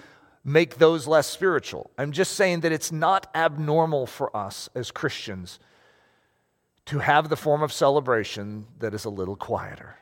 [0.43, 1.89] make those less spiritual.
[1.97, 5.59] I'm just saying that it's not abnormal for us as Christians
[6.85, 9.97] to have the form of celebration that is a little quieter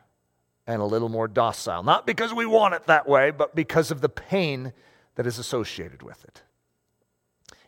[0.70, 1.82] and a little more docile.
[1.82, 4.72] Not because we want it that way, but because of the pain
[5.16, 6.44] that is associated with it.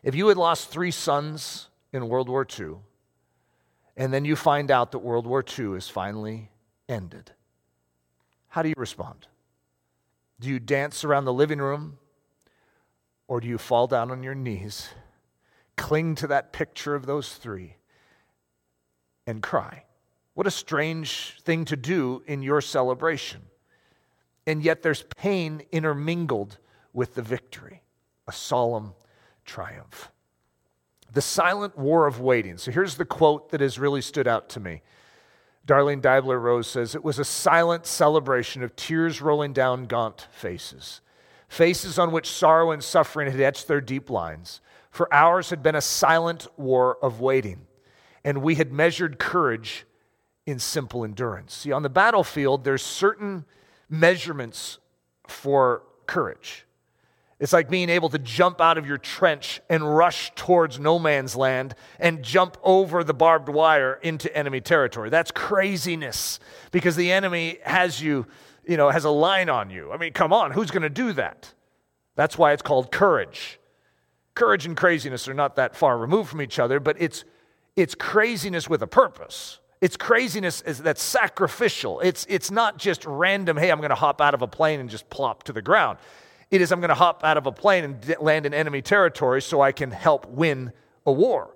[0.04, 2.76] If you had lost three sons in World War II,
[3.98, 6.52] and then you find out that World War II is finally
[6.88, 7.32] ended.
[8.50, 9.26] How do you respond?
[10.40, 11.98] Do you dance around the living room?
[13.28, 14.90] Or do you fall down on your knees,
[15.76, 17.78] cling to that picture of those three,
[19.26, 19.86] and cry?
[20.42, 23.42] What a strange thing to do in your celebration.
[24.48, 26.58] And yet there's pain intermingled
[26.94, 27.84] with the victory,
[28.28, 28.96] a solemn
[29.46, 30.10] triumph
[31.14, 32.58] the silent war of waiting.
[32.58, 34.82] So here's the quote that has really stood out to me.
[35.68, 41.02] Darlene Deibler Rose says, It was a silent celebration of tears rolling down gaunt faces,
[41.50, 44.60] faces on which sorrow and suffering had etched their deep lines.
[44.90, 47.68] For hours had been a silent war of waiting,
[48.24, 49.86] and we had measured courage
[50.46, 51.54] in simple endurance.
[51.54, 53.46] See, on the battlefield, there's certain
[53.90, 54.80] measurements
[55.28, 56.66] for courage.
[57.42, 61.36] It's like being able to jump out of your trench and rush towards no man's
[61.36, 65.10] land and jump over the barbed wire into enemy territory.
[65.10, 66.40] That's craziness
[66.72, 68.28] because the enemy has you,
[68.64, 69.92] you know, has a line on you.
[69.92, 71.52] I mean, come on, who's going to do that?
[72.16, 73.60] That's why it's called courage.
[74.36, 77.24] Courage and craziness are not that far removed from each other, but it's
[77.76, 79.61] it's craziness with a purpose.
[79.82, 82.00] It's craziness that's sacrificial.
[82.02, 84.90] It's, it's not just random, hey, I'm going to hop out of a plane and
[84.90, 85.98] just plop to the ground.
[86.52, 89.42] It is, I'm going to hop out of a plane and land in enemy territory
[89.42, 90.72] so I can help win
[91.08, 91.56] a war.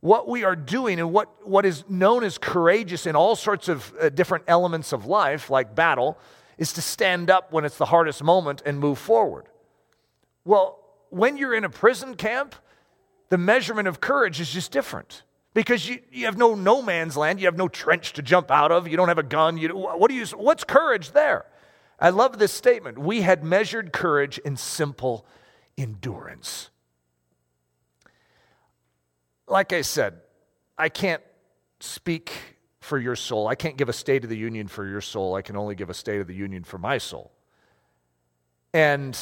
[0.00, 3.92] What we are doing and what, what is known as courageous in all sorts of
[4.00, 6.18] uh, different elements of life, like battle,
[6.56, 9.44] is to stand up when it's the hardest moment and move forward.
[10.44, 10.78] Well,
[11.10, 12.54] when you're in a prison camp,
[13.28, 15.22] the measurement of courage is just different
[15.54, 18.72] because you, you have no no man's land you have no trench to jump out
[18.72, 21.46] of you don't have a gun you, what do you what's courage there
[22.02, 22.98] I love this statement.
[22.98, 25.24] We had measured courage in simple
[25.78, 26.68] endurance.
[29.46, 30.14] Like I said,
[30.76, 31.22] I can't
[31.78, 32.32] speak
[32.80, 33.46] for your soul.
[33.46, 35.36] I can't give a state of the union for your soul.
[35.36, 37.30] I can only give a state of the union for my soul.
[38.74, 39.16] And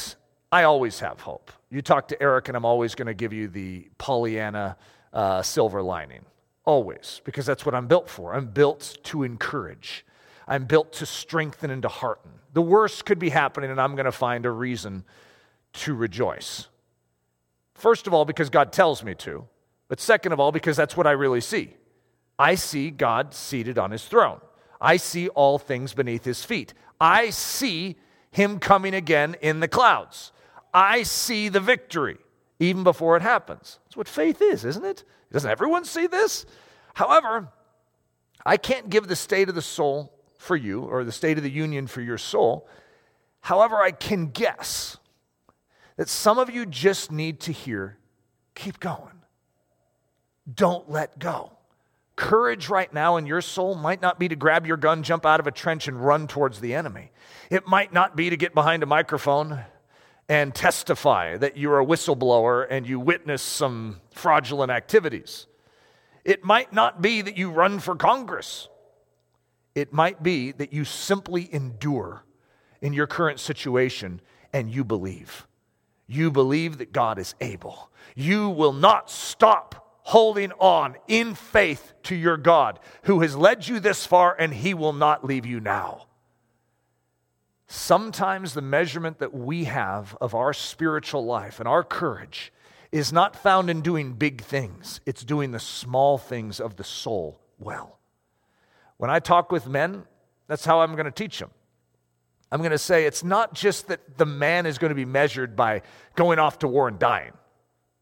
[0.51, 1.51] I always have hope.
[1.69, 4.75] You talk to Eric, and I'm always going to give you the Pollyanna
[5.13, 6.25] uh, silver lining.
[6.71, 8.33] Always, because that's what I'm built for.
[8.33, 10.05] I'm built to encourage.
[10.47, 12.31] I'm built to strengthen and to hearten.
[12.53, 15.03] The worst could be happening, and I'm going to find a reason
[15.73, 16.69] to rejoice.
[17.73, 19.49] First of all, because God tells me to,
[19.89, 21.75] but second of all, because that's what I really see.
[22.39, 24.39] I see God seated on his throne.
[24.79, 26.73] I see all things beneath his feet.
[27.01, 27.97] I see
[28.31, 30.31] him coming again in the clouds.
[30.73, 32.19] I see the victory
[32.61, 33.79] even before it happens.
[33.83, 35.03] That's what faith is, isn't it?
[35.31, 36.45] Doesn't everyone see this?
[36.93, 37.49] However,
[38.45, 41.49] I can't give the state of the soul for you or the state of the
[41.49, 42.67] union for your soul.
[43.41, 44.97] However, I can guess
[45.97, 47.97] that some of you just need to hear
[48.53, 49.21] keep going.
[50.53, 51.53] Don't let go.
[52.15, 55.39] Courage right now in your soul might not be to grab your gun, jump out
[55.39, 57.11] of a trench, and run towards the enemy.
[57.49, 59.63] It might not be to get behind a microphone
[60.31, 65.45] and testify that you're a whistleblower and you witness some fraudulent activities.
[66.23, 68.69] It might not be that you run for Congress.
[69.75, 72.23] It might be that you simply endure
[72.79, 74.21] in your current situation
[74.53, 75.49] and you believe.
[76.07, 77.91] You believe that God is able.
[78.15, 83.81] You will not stop holding on in faith to your God who has led you
[83.81, 86.05] this far and he will not leave you now.
[87.73, 92.51] Sometimes the measurement that we have of our spiritual life and our courage
[92.91, 97.39] is not found in doing big things, it's doing the small things of the soul
[97.59, 97.97] well.
[98.97, 100.03] When I talk with men,
[100.47, 101.49] that's how I'm going to teach them.
[102.51, 105.55] I'm going to say it's not just that the man is going to be measured
[105.55, 105.83] by
[106.15, 107.31] going off to war and dying.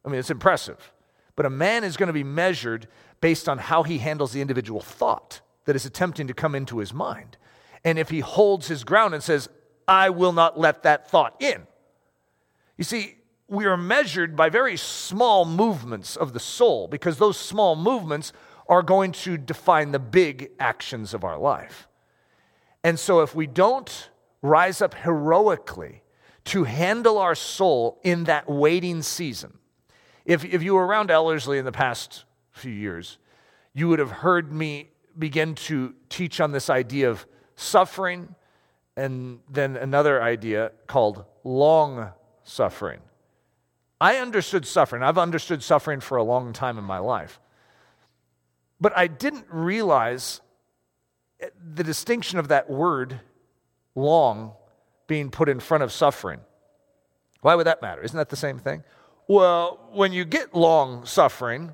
[0.04, 0.92] I mean, it's impressive.
[1.36, 2.88] But a man is going to be measured
[3.22, 6.92] based on how he handles the individual thought that is attempting to come into his
[6.92, 7.38] mind.
[7.84, 9.48] And if he holds his ground and says,
[9.90, 11.66] I will not let that thought in.
[12.78, 13.16] You see,
[13.48, 18.32] we are measured by very small movements of the soul because those small movements
[18.68, 21.88] are going to define the big actions of our life.
[22.84, 24.12] And so, if we don't
[24.44, 26.04] rise up heroically
[26.46, 29.58] to handle our soul in that waiting season,
[30.24, 33.18] if, if you were around Ellerslie in the past few years,
[33.74, 37.26] you would have heard me begin to teach on this idea of
[37.56, 38.36] suffering
[39.00, 42.12] and then another idea called long
[42.44, 43.00] suffering.
[44.02, 45.04] I understood suffering.
[45.04, 47.40] I've understood suffering for a long time in my life.
[48.82, 50.42] But I didn't realize
[51.74, 53.22] the distinction of that word,
[53.96, 54.54] long,
[55.08, 56.42] being put in front of suffering.
[57.42, 58.02] Why would that matter?
[58.02, 58.84] Isn't that the same thing?
[59.30, 61.74] Well, when you get long suffering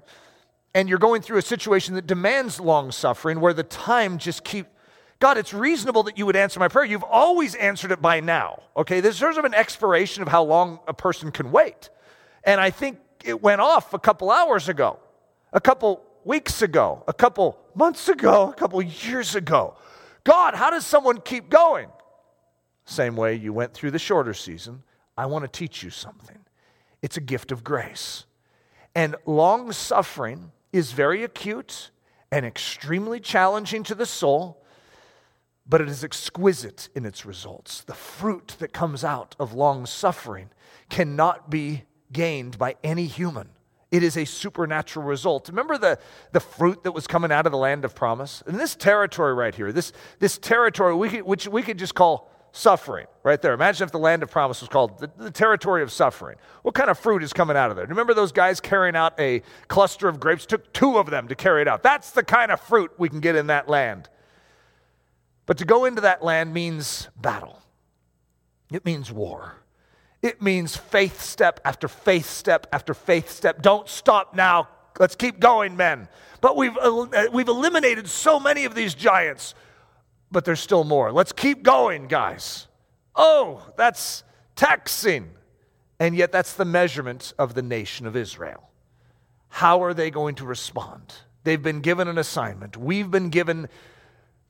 [0.75, 4.69] and you're going through a situation that demands long suffering, where the time just keeps
[5.19, 6.85] God, it's reasonable that you would answer my prayer.
[6.85, 8.63] You've always answered it by now.
[8.75, 11.89] Okay, there's sort of an expiration of how long a person can wait.
[12.43, 14.99] And I think it went off a couple hours ago,
[15.53, 19.75] a couple weeks ago, a couple months ago, a couple years ago.
[20.23, 21.87] God, how does someone keep going?
[22.85, 24.83] Same way you went through the shorter season.
[25.17, 26.37] I want to teach you something.
[27.01, 28.25] It's a gift of grace.
[28.93, 31.91] And long suffering is very acute
[32.31, 34.61] and extremely challenging to the soul
[35.67, 37.83] but it is exquisite in its results.
[37.83, 40.49] The fruit that comes out of long suffering
[40.89, 43.49] cannot be gained by any human.
[43.91, 45.47] It is a supernatural result.
[45.49, 45.99] Remember the,
[46.33, 48.43] the fruit that was coming out of the land of promise?
[48.45, 52.29] And this territory right here, this, this territory we could, which we could just call
[52.51, 53.53] suffering right there.
[53.53, 56.37] Imagine if the land of promise was called the, the, territory of suffering.
[56.61, 57.85] What kind of fruit is coming out of there?
[57.85, 60.45] Remember those guys carrying out a cluster of grapes?
[60.45, 61.83] Took two of them to carry it out.
[61.83, 64.09] That's the kind of fruit we can get in that land.
[65.45, 67.61] But to go into that land means battle,
[68.71, 69.55] it means war.
[70.21, 73.61] It means faith step after faith step after faith step.
[73.61, 74.69] Don't stop now.
[74.97, 76.07] Let's keep going, men.
[76.41, 79.53] But we've, uh, we've eliminated so many of these giants,
[80.31, 81.11] but there's still more.
[81.11, 82.67] Let's keep going, guys.
[83.15, 84.23] Oh, that's
[84.55, 85.29] taxing.
[85.99, 88.69] And yet, that's the measurement of the nation of Israel.
[89.49, 91.13] How are they going to respond?
[91.43, 92.75] They've been given an assignment.
[92.75, 93.69] We've been given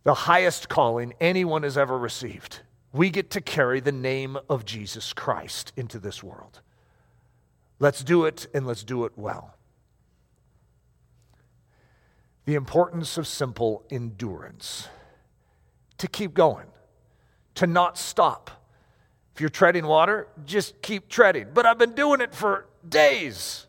[0.05, 2.59] the highest calling anyone has ever received.
[2.93, 6.61] We get to carry the name of Jesus Christ into this world.
[7.79, 9.55] Let's do it and let's do it well.
[12.45, 14.87] The importance of simple endurance
[15.97, 16.67] to keep going,
[17.55, 18.51] to not stop.
[19.33, 21.47] If you're treading water, just keep treading.
[21.51, 23.65] But I've been doing it for days.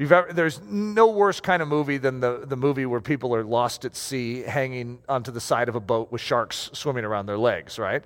[0.00, 3.84] Ever, there's no worse kind of movie than the, the movie where people are lost
[3.84, 7.80] at sea hanging onto the side of a boat with sharks swimming around their legs,
[7.80, 8.04] right?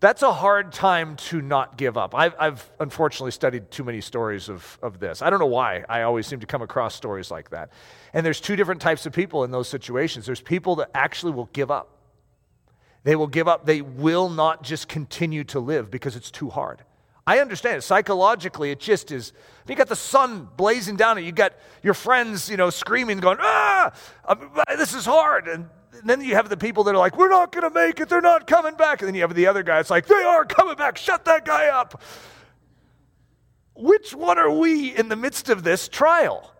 [0.00, 2.14] That's a hard time to not give up.
[2.14, 5.22] I've, I've unfortunately studied too many stories of, of this.
[5.22, 7.70] I don't know why I always seem to come across stories like that.
[8.12, 10.26] And there's two different types of people in those situations.
[10.26, 11.90] There's people that actually will give up.
[13.02, 13.66] They will give up.
[13.66, 16.82] They will not just continue to live because it's too hard.
[17.26, 17.82] I understand it.
[17.82, 19.32] Psychologically, it just is.
[19.66, 23.38] You got the sun blazing down, and you got your friends, you know, screaming, going,
[23.40, 23.92] ah,
[24.26, 24.36] uh,
[24.76, 25.48] this is hard.
[25.48, 25.70] And
[26.04, 28.10] then you have the people that are like, we're not going to make it.
[28.10, 29.00] They're not coming back.
[29.00, 29.80] And then you have the other guy.
[29.80, 30.98] It's like, they are coming back.
[30.98, 32.02] Shut that guy up.
[33.74, 36.52] Which one are we in the midst of this trial?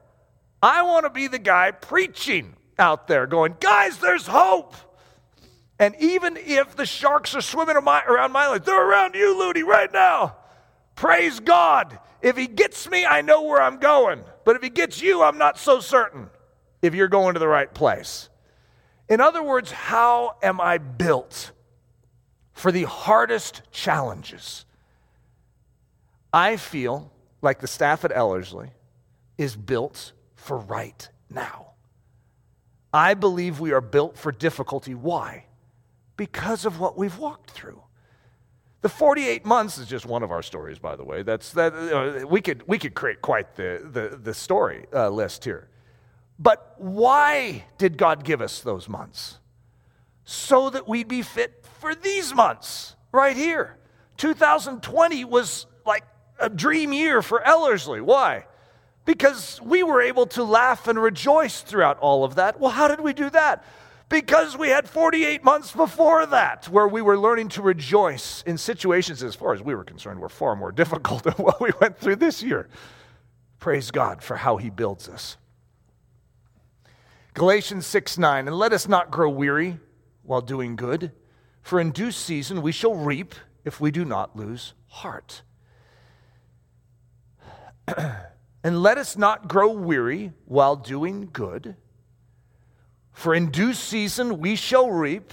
[0.63, 4.75] I want to be the guy preaching out there, going, guys, there's hope.
[5.79, 9.93] And even if the sharks are swimming around my life, they're around you, Looney, right
[9.93, 10.37] now.
[10.95, 11.99] Praise God.
[12.23, 14.25] If he gets me, I know where I'm going.
[14.45, 16.31] But if he gets you, I'm not so certain
[16.83, 18.29] if you're going to the right place.
[19.09, 21.53] In other words, how am I built
[22.53, 24.65] for the hardest challenges?
[26.33, 28.73] I feel like the staff at Ellerslie
[29.39, 31.75] is built for right now.
[32.93, 34.95] I believe we are built for difficulty.
[34.95, 35.47] Why?
[36.17, 37.84] Because of what we've walked through.
[38.85, 41.23] The 48 months is just one of our stories, by the way.
[41.23, 45.71] That's that we could we could create quite the the, the story uh, list here.
[46.39, 49.39] But why did God give us those months?
[50.27, 53.79] So that we'd be fit for these months right here.
[54.19, 56.05] 2020 was like
[56.39, 58.03] a dream year for Ellerslie.
[58.03, 58.45] Why?
[59.07, 62.61] Because we were able to laugh and rejoice throughout all of that.
[62.61, 63.65] Well, how did we do that?
[64.15, 69.25] Because we had 48 months before that where we were learning to rejoice in situations,
[69.25, 72.15] as far as we were concerned, were far more difficult than what we went through
[72.15, 72.69] this year.
[73.59, 75.37] Praise God for how He builds us.
[77.35, 79.81] Galatians 6 9, and let us not grow weary
[80.23, 81.11] while doing good,
[81.61, 83.35] for in due season we shall reap
[83.65, 85.43] if we do not lose heart.
[88.63, 91.75] and let us not grow weary while doing good
[93.15, 95.33] for in due season we shall reap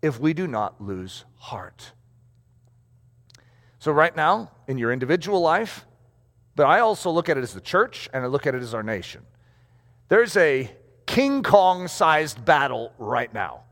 [0.00, 1.92] if we do not lose heart.
[3.78, 5.84] So, right now, in your individual life,
[6.54, 8.72] but I also look at it as the church and I look at it as
[8.72, 9.22] our nation.
[10.08, 10.70] There's a
[11.04, 13.62] King Kong sized battle right now.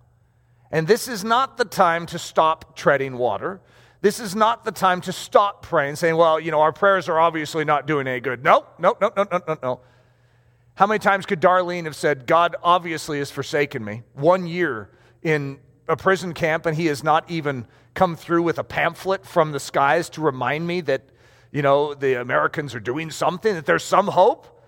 [0.70, 3.60] And this is not the time to stop treading water.
[4.02, 7.18] This is not the time to stop praying, saying, well, you know, our prayers are
[7.18, 8.44] obviously not doing any good.
[8.44, 9.80] No, no, no, no, no, no, no.
[10.76, 14.02] How many times could Darlene have said, God obviously has forsaken me?
[14.14, 14.90] One year
[15.22, 19.52] in a prison camp, and he has not even come through with a pamphlet from
[19.52, 21.02] the skies to remind me that,
[21.52, 24.60] you know, the Americans are doing something, that there's some hope.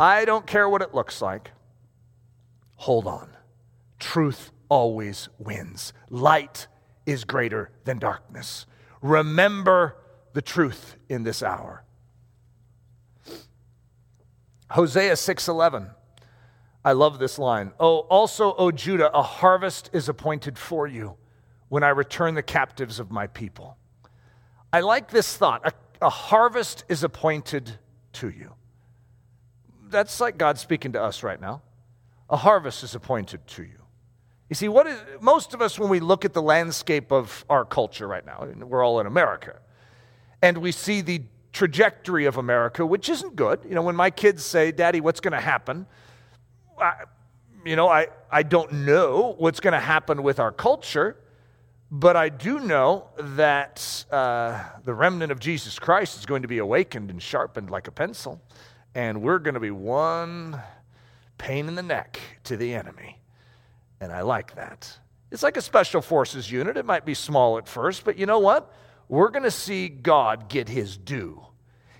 [0.00, 1.52] I don't care what it looks like.
[2.76, 3.36] Hold on.
[4.00, 5.92] Truth always wins.
[6.10, 6.66] Light
[7.06, 8.66] is greater than darkness.
[9.00, 9.96] Remember
[10.32, 11.81] the truth in this hour.
[14.72, 15.90] Hosea 6:11.
[16.84, 17.72] I love this line.
[17.78, 21.16] Oh, also, O Judah, a harvest is appointed for you
[21.68, 23.76] when I return the captives of my people.
[24.72, 25.66] I like this thought.
[25.66, 25.72] A,
[26.04, 27.78] a harvest is appointed
[28.14, 28.54] to you.
[29.88, 31.62] That's like God speaking to us right now.
[32.30, 33.78] A harvest is appointed to you.
[34.48, 37.64] You see, what is, most of us, when we look at the landscape of our
[37.64, 39.60] culture right now, we're all in America,
[40.42, 43.60] and we see the trajectory of America, which isn't good.
[43.68, 45.86] You know, when my kids say, Daddy, what's going to happen?
[46.78, 47.04] I,
[47.64, 51.16] you know, I, I don't know what's going to happen with our culture,
[51.90, 56.58] but I do know that uh, the remnant of Jesus Christ is going to be
[56.58, 58.40] awakened and sharpened like a pencil,
[58.94, 60.60] and we're going to be one
[61.38, 63.20] pain in the neck to the enemy.
[64.00, 64.98] And I like that.
[65.30, 66.76] It's like a special forces unit.
[66.76, 68.74] It might be small at first, but you know what?
[69.12, 71.42] We're going to see God get his due.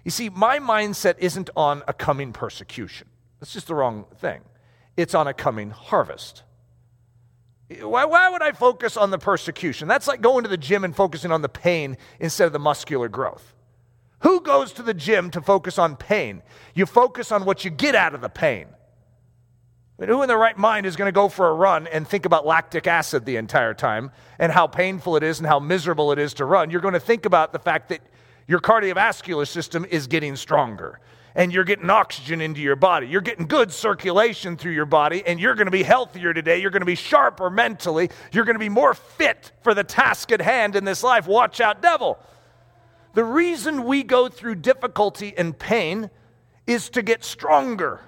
[0.03, 3.07] You see, my mindset isn't on a coming persecution.
[3.39, 4.41] That's just the wrong thing.
[4.97, 6.43] It's on a coming harvest.
[7.83, 9.89] Why, why would I focus on the persecution?
[9.89, 13.11] That's like going to the gym and focusing on the pain instead of the muscular
[13.11, 13.53] growth.
[14.21, 16.43] Who goes to the gym to focus on pain?
[16.75, 18.69] You focus on what you get out of the pain.
[19.99, 22.27] But who in their right mind is going to go for a run and think
[22.27, 26.19] about lactic acid the entire time and how painful it is and how miserable it
[26.19, 26.71] is to run?
[26.71, 28.01] You're going to think about the fact that
[28.49, 30.99] your cardiovascular system is getting stronger
[31.35, 33.07] and you're getting oxygen into your body.
[33.07, 36.61] You're getting good circulation through your body, and you're going to be healthier today.
[36.61, 38.11] You're going to be sharper mentally.
[38.33, 41.27] You're going to be more fit for the task at hand in this life.
[41.27, 42.19] Watch out, devil.
[43.15, 46.11] The reason we go through difficulty and pain
[46.67, 48.01] is to get stronger.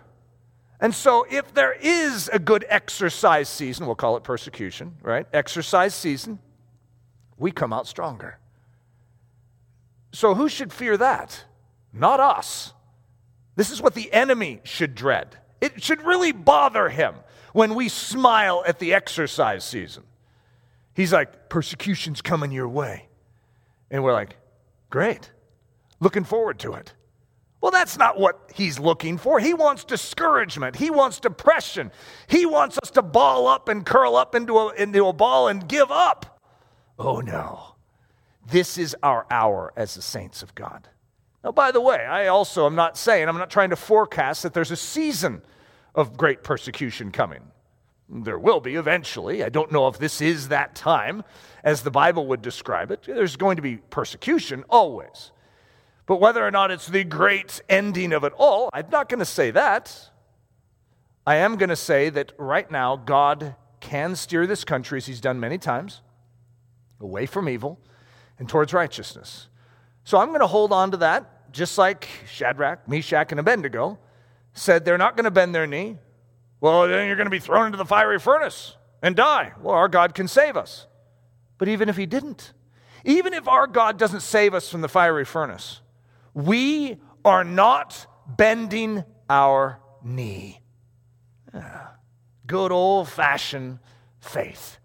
[0.80, 5.26] And so, if there is a good exercise season, we'll call it persecution, right?
[5.32, 6.38] Exercise season,
[7.38, 8.38] we come out stronger.
[10.12, 11.44] So, who should fear that?
[11.92, 12.72] Not us.
[13.56, 15.36] This is what the enemy should dread.
[15.60, 17.14] It should really bother him
[17.52, 20.02] when we smile at the exercise season.
[20.94, 23.08] He's like, persecution's coming your way.
[23.90, 24.36] And we're like,
[24.94, 25.32] Great.
[25.98, 26.92] Looking forward to it.
[27.64, 29.40] Well, that's not what he's looking for.
[29.40, 30.76] He wants discouragement.
[30.76, 31.92] He wants depression.
[32.26, 35.66] He wants us to ball up and curl up into a, into a ball and
[35.66, 36.42] give up.
[36.98, 37.76] Oh, no.
[38.46, 40.90] This is our hour as the saints of God.
[41.42, 44.52] Now, by the way, I also am not saying, I'm not trying to forecast that
[44.52, 45.40] there's a season
[45.94, 47.50] of great persecution coming.
[48.10, 49.42] There will be eventually.
[49.42, 51.24] I don't know if this is that time,
[51.62, 53.04] as the Bible would describe it.
[53.04, 55.30] There's going to be persecution always.
[56.06, 59.24] But whether or not it's the great ending of it all, I'm not going to
[59.24, 60.10] say that.
[61.26, 65.20] I am going to say that right now, God can steer this country, as He's
[65.20, 66.02] done many times,
[67.00, 67.80] away from evil
[68.38, 69.48] and towards righteousness.
[70.04, 73.98] So I'm going to hold on to that, just like Shadrach, Meshach, and Abednego
[74.52, 75.96] said they're not going to bend their knee.
[76.60, 79.52] Well, then you're going to be thrown into the fiery furnace and die.
[79.62, 80.86] Well, our God can save us.
[81.56, 82.52] But even if He didn't,
[83.04, 85.80] even if our God doesn't save us from the fiery furnace,
[86.34, 90.60] we are not bending our knee.
[92.46, 93.78] Good old fashioned
[94.20, 94.78] faith.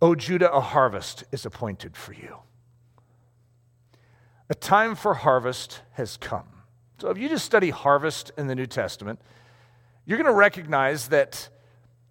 [0.00, 2.38] O Judah, a harvest is appointed for you.
[4.50, 6.48] A time for harvest has come.
[6.98, 9.20] So, if you just study harvest in the New Testament,
[10.04, 11.48] you're going to recognize that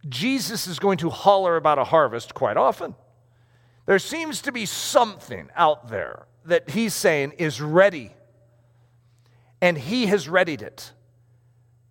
[0.10, 2.96] Jesus is going to holler about a harvest quite often.
[3.86, 8.12] There seems to be something out there that he's saying is ready,
[9.62, 10.92] and he has readied it.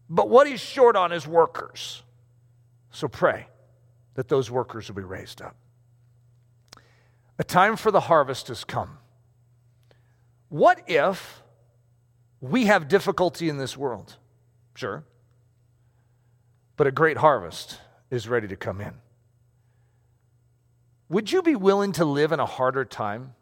[0.08, 2.02] But what he's short on is workers.
[2.90, 3.46] So pray
[4.14, 5.54] that those workers will be raised up.
[7.38, 8.98] A time for the harvest has come.
[10.48, 11.42] What if
[12.40, 14.16] we have difficulty in this world?
[14.74, 15.04] Sure.
[16.76, 17.78] But a great harvest
[18.10, 18.94] is ready to come in.
[21.08, 23.34] Would you be willing to live in a harder time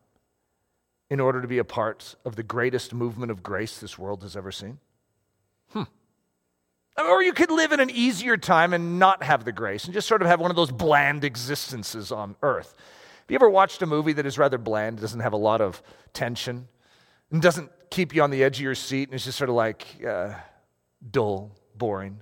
[1.11, 4.37] in order to be a part of the greatest movement of grace this world has
[4.37, 4.79] ever seen?
[5.71, 5.85] Hmm.
[6.99, 10.09] Or you could live in an easier time and not have the grace and just
[10.09, 12.75] sort of have one of those bland existences on earth.
[12.77, 15.83] Have you ever watched a movie that is rather bland, doesn't have a lot of
[16.13, 16.67] tension,
[17.31, 19.57] and doesn't keep you on the edge of your seat, and it's just sort of
[19.57, 20.35] like uh,
[21.11, 22.21] dull, boring?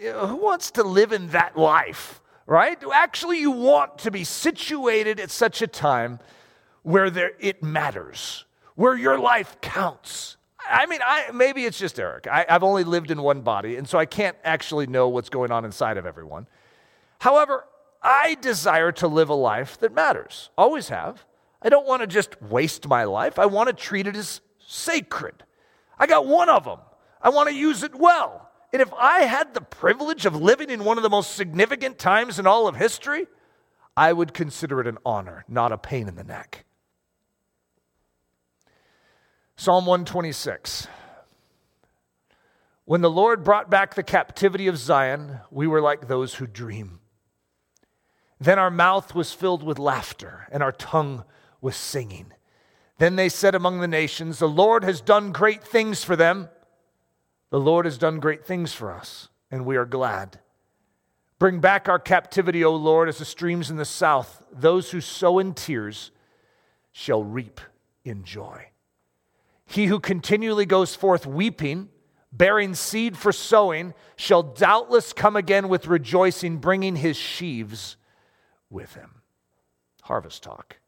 [0.00, 2.78] Who wants to live in that life, right?
[2.92, 6.18] Actually, you want to be situated at such a time
[6.86, 8.44] where there, it matters,
[8.76, 10.36] where your life counts.
[10.70, 12.28] I mean, I, maybe it's just Eric.
[12.28, 15.50] I, I've only lived in one body, and so I can't actually know what's going
[15.50, 16.46] on inside of everyone.
[17.18, 17.64] However,
[18.00, 21.24] I desire to live a life that matters, always have.
[21.60, 25.42] I don't want to just waste my life, I want to treat it as sacred.
[25.98, 26.78] I got one of them,
[27.20, 28.48] I want to use it well.
[28.72, 32.38] And if I had the privilege of living in one of the most significant times
[32.38, 33.26] in all of history,
[33.96, 36.65] I would consider it an honor, not a pain in the neck.
[39.58, 40.86] Psalm 126.
[42.84, 47.00] When the Lord brought back the captivity of Zion, we were like those who dream.
[48.38, 51.24] Then our mouth was filled with laughter, and our tongue
[51.62, 52.32] was singing.
[52.98, 56.50] Then they said among the nations, The Lord has done great things for them.
[57.48, 60.38] The Lord has done great things for us, and we are glad.
[61.38, 64.44] Bring back our captivity, O Lord, as the streams in the south.
[64.52, 66.10] Those who sow in tears
[66.92, 67.60] shall reap
[68.04, 68.66] in joy.
[69.66, 71.88] He who continually goes forth weeping,
[72.32, 77.96] bearing seed for sowing, shall doubtless come again with rejoicing, bringing his sheaves
[78.70, 79.22] with him.
[80.02, 80.78] Harvest talk.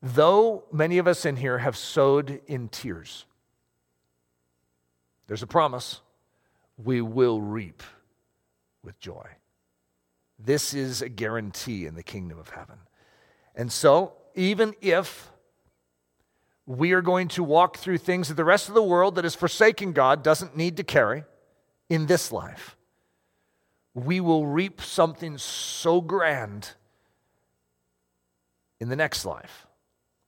[0.00, 3.26] Though many of us in here have sowed in tears,
[5.26, 6.00] there's a promise
[6.76, 7.82] we will reap
[8.84, 9.26] with joy.
[10.38, 12.78] This is a guarantee in the kingdom of heaven.
[13.54, 15.30] And so, even if
[16.66, 19.36] we are going to walk through things that the rest of the world that has
[19.36, 21.24] forsaken God doesn't need to carry
[21.88, 22.76] in this life.
[23.94, 26.70] We will reap something so grand
[28.80, 29.66] in the next life.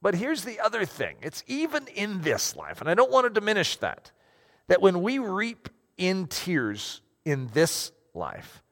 [0.01, 3.31] But here's the other thing it's even in this life, and I don't want to
[3.31, 4.13] diminish that,
[4.69, 8.63] that when we reap in tears in this life,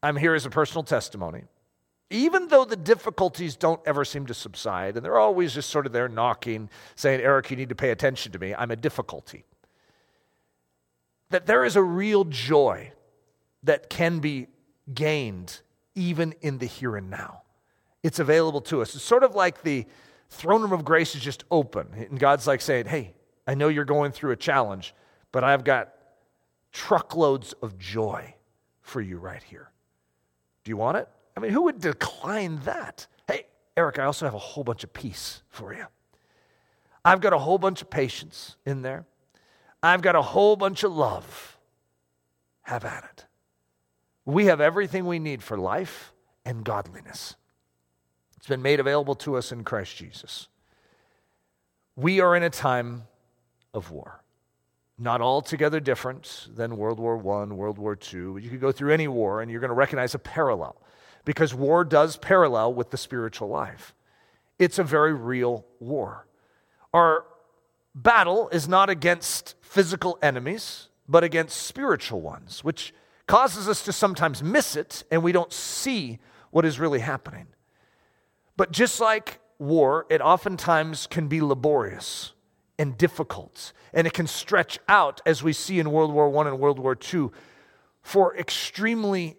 [0.00, 1.42] I'm here as a personal testimony
[2.10, 5.92] even though the difficulties don't ever seem to subside, and they're always just sort of
[5.92, 9.44] there knocking, saying, Eric, you need to pay attention to me, I'm a difficulty.
[11.30, 12.92] That there is a real joy
[13.64, 14.46] that can be
[14.94, 15.60] gained
[15.94, 17.42] even in the here and now.
[18.02, 18.94] It's available to us.
[18.94, 19.84] It's sort of like the
[20.30, 23.14] throne room of grace is just open, and God's like saying, Hey,
[23.46, 24.94] I know you're going through a challenge,
[25.32, 25.92] but I've got
[26.72, 28.34] truckloads of joy
[28.80, 29.70] for you right here.
[30.64, 31.08] Do you want it?
[31.38, 33.06] I mean, who would decline that?
[33.28, 35.86] Hey, Eric, I also have a whole bunch of peace for you.
[37.04, 39.06] I've got a whole bunch of patience in there.
[39.80, 41.56] I've got a whole bunch of love.
[42.62, 43.26] Have at it.
[44.24, 46.12] We have everything we need for life
[46.44, 47.36] and godliness.
[48.36, 50.48] It's been made available to us in Christ Jesus.
[51.94, 53.04] We are in a time
[53.72, 54.24] of war.
[54.98, 58.42] Not altogether different than World War I, World War II.
[58.42, 60.82] You could go through any war and you're going to recognize a parallel
[61.24, 63.94] because war does parallel with the spiritual life.
[64.58, 66.26] It's a very real war.
[66.92, 67.24] Our
[67.94, 72.94] battle is not against physical enemies, but against spiritual ones, which
[73.26, 76.18] causes us to sometimes miss it and we don't see
[76.50, 77.46] what is really happening.
[78.56, 82.32] But just like war, it oftentimes can be laborious
[82.78, 86.60] and difficult, and it can stretch out, as we see in World War I and
[86.60, 87.30] World War II,
[88.02, 89.36] for extremely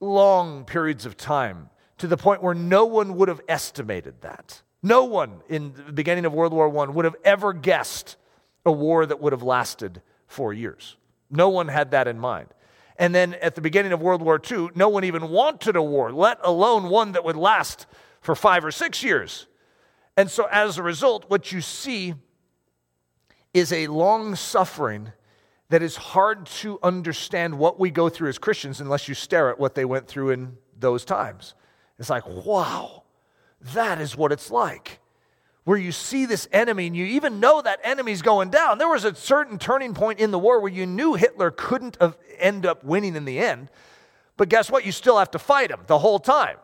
[0.00, 4.62] long periods of time to the point where no one would have estimated that.
[4.82, 8.16] No one in the beginning of World War I would have ever guessed
[8.64, 10.96] a war that would have lasted four years.
[11.30, 12.48] No one had that in mind.
[12.98, 16.12] And then at the beginning of World War II, no one even wanted a war,
[16.12, 17.86] let alone one that would last
[18.20, 19.46] for five or six years.
[20.16, 22.14] And so as a result, what you see
[23.52, 25.12] is a long suffering
[25.68, 29.58] that is hard to understand what we go through as Christians unless you stare at
[29.58, 31.54] what they went through in those times.
[31.98, 33.04] It's like, wow,
[33.74, 35.00] that is what it's like.
[35.64, 38.78] Where you see this enemy and you even know that enemy's going down.
[38.78, 41.96] There was a certain turning point in the war where you knew Hitler couldn't
[42.38, 43.68] end up winning in the end.
[44.36, 44.86] But guess what?
[44.86, 46.58] You still have to fight him the whole time.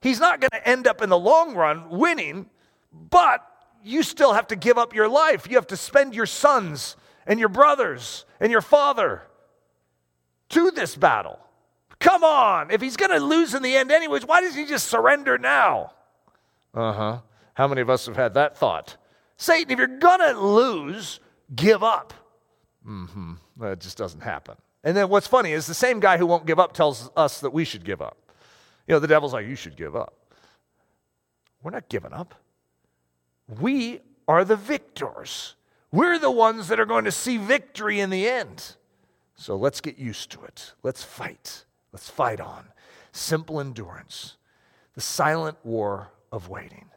[0.00, 2.48] He's not going to end up in the long run winning,
[2.92, 3.46] but
[3.82, 5.48] you still have to give up your life.
[5.50, 6.96] You have to spend your sons
[7.26, 9.22] and your brothers and your father
[10.50, 11.38] to this battle.
[11.98, 12.70] Come on.
[12.70, 15.92] If he's going to lose in the end, anyways, why does he just surrender now?
[16.74, 17.18] Uh huh.
[17.54, 18.96] How many of us have had that thought?
[19.38, 21.20] Satan, if you're going to lose,
[21.54, 22.12] give up.
[22.86, 23.32] Mm hmm.
[23.58, 24.56] That just doesn't happen.
[24.84, 27.50] And then what's funny is the same guy who won't give up tells us that
[27.50, 28.18] we should give up.
[28.86, 30.14] You know, the devil's like, you should give up.
[31.62, 32.34] We're not giving up.
[33.60, 35.56] We are the victors.
[35.96, 38.76] We're the ones that are going to see victory in the end.
[39.34, 40.74] So let's get used to it.
[40.82, 41.64] Let's fight.
[41.90, 42.66] Let's fight on.
[43.12, 44.36] Simple endurance,
[44.94, 46.90] the silent war of waiting.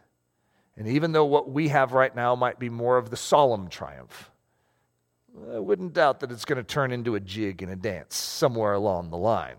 [0.76, 4.32] And even though what we have right now might be more of the solemn triumph,
[5.54, 8.74] I wouldn't doubt that it's going to turn into a jig and a dance somewhere
[8.74, 9.56] along the line,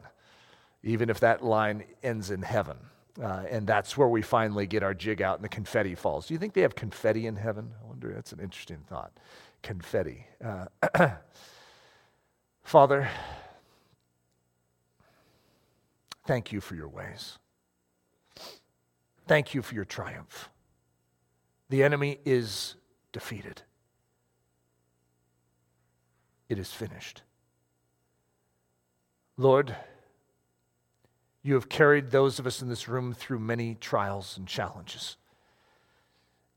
[0.82, 2.76] even if that line ends in heaven.
[3.20, 6.26] Uh, and that's where we finally get our jig out and the confetti falls.
[6.26, 7.72] Do you think they have confetti in heaven?
[7.82, 9.12] I wonder, that's an interesting thought.
[9.62, 10.26] Confetti.
[10.42, 10.66] Uh,
[12.62, 13.08] Father,
[16.26, 17.38] thank you for your ways.
[19.26, 20.48] Thank you for your triumph.
[21.68, 22.76] The enemy is
[23.12, 23.62] defeated,
[26.48, 27.22] it is finished.
[29.36, 29.74] Lord,
[31.42, 35.16] you have carried those of us in this room through many trials and challenges.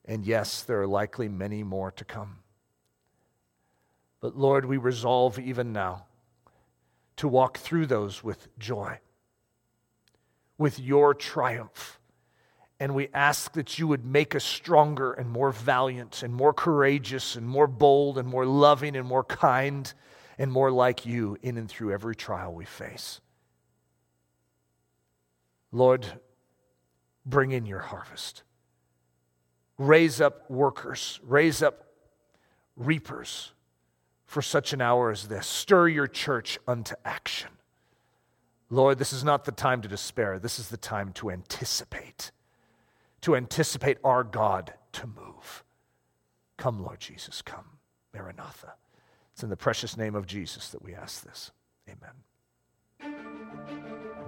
[0.05, 2.39] And yes, there are likely many more to come.
[4.19, 6.05] But Lord, we resolve even now
[7.17, 8.99] to walk through those with joy,
[10.57, 11.99] with your triumph.
[12.79, 17.35] And we ask that you would make us stronger and more valiant and more courageous
[17.35, 19.93] and more bold and more loving and more kind
[20.37, 23.21] and more like you in and through every trial we face.
[25.73, 26.05] Lord,
[27.25, 28.43] bring in your harvest.
[29.77, 31.87] Raise up workers, raise up
[32.77, 33.51] reapers
[34.25, 35.47] for such an hour as this.
[35.47, 37.49] Stir your church unto action.
[38.69, 40.39] Lord, this is not the time to despair.
[40.39, 42.31] This is the time to anticipate,
[43.21, 45.63] to anticipate our God to move.
[46.57, 47.65] Come, Lord Jesus, come.
[48.13, 48.73] Maranatha.
[49.33, 51.51] It's in the precious name of Jesus that we ask this.
[51.89, 52.13] Amen.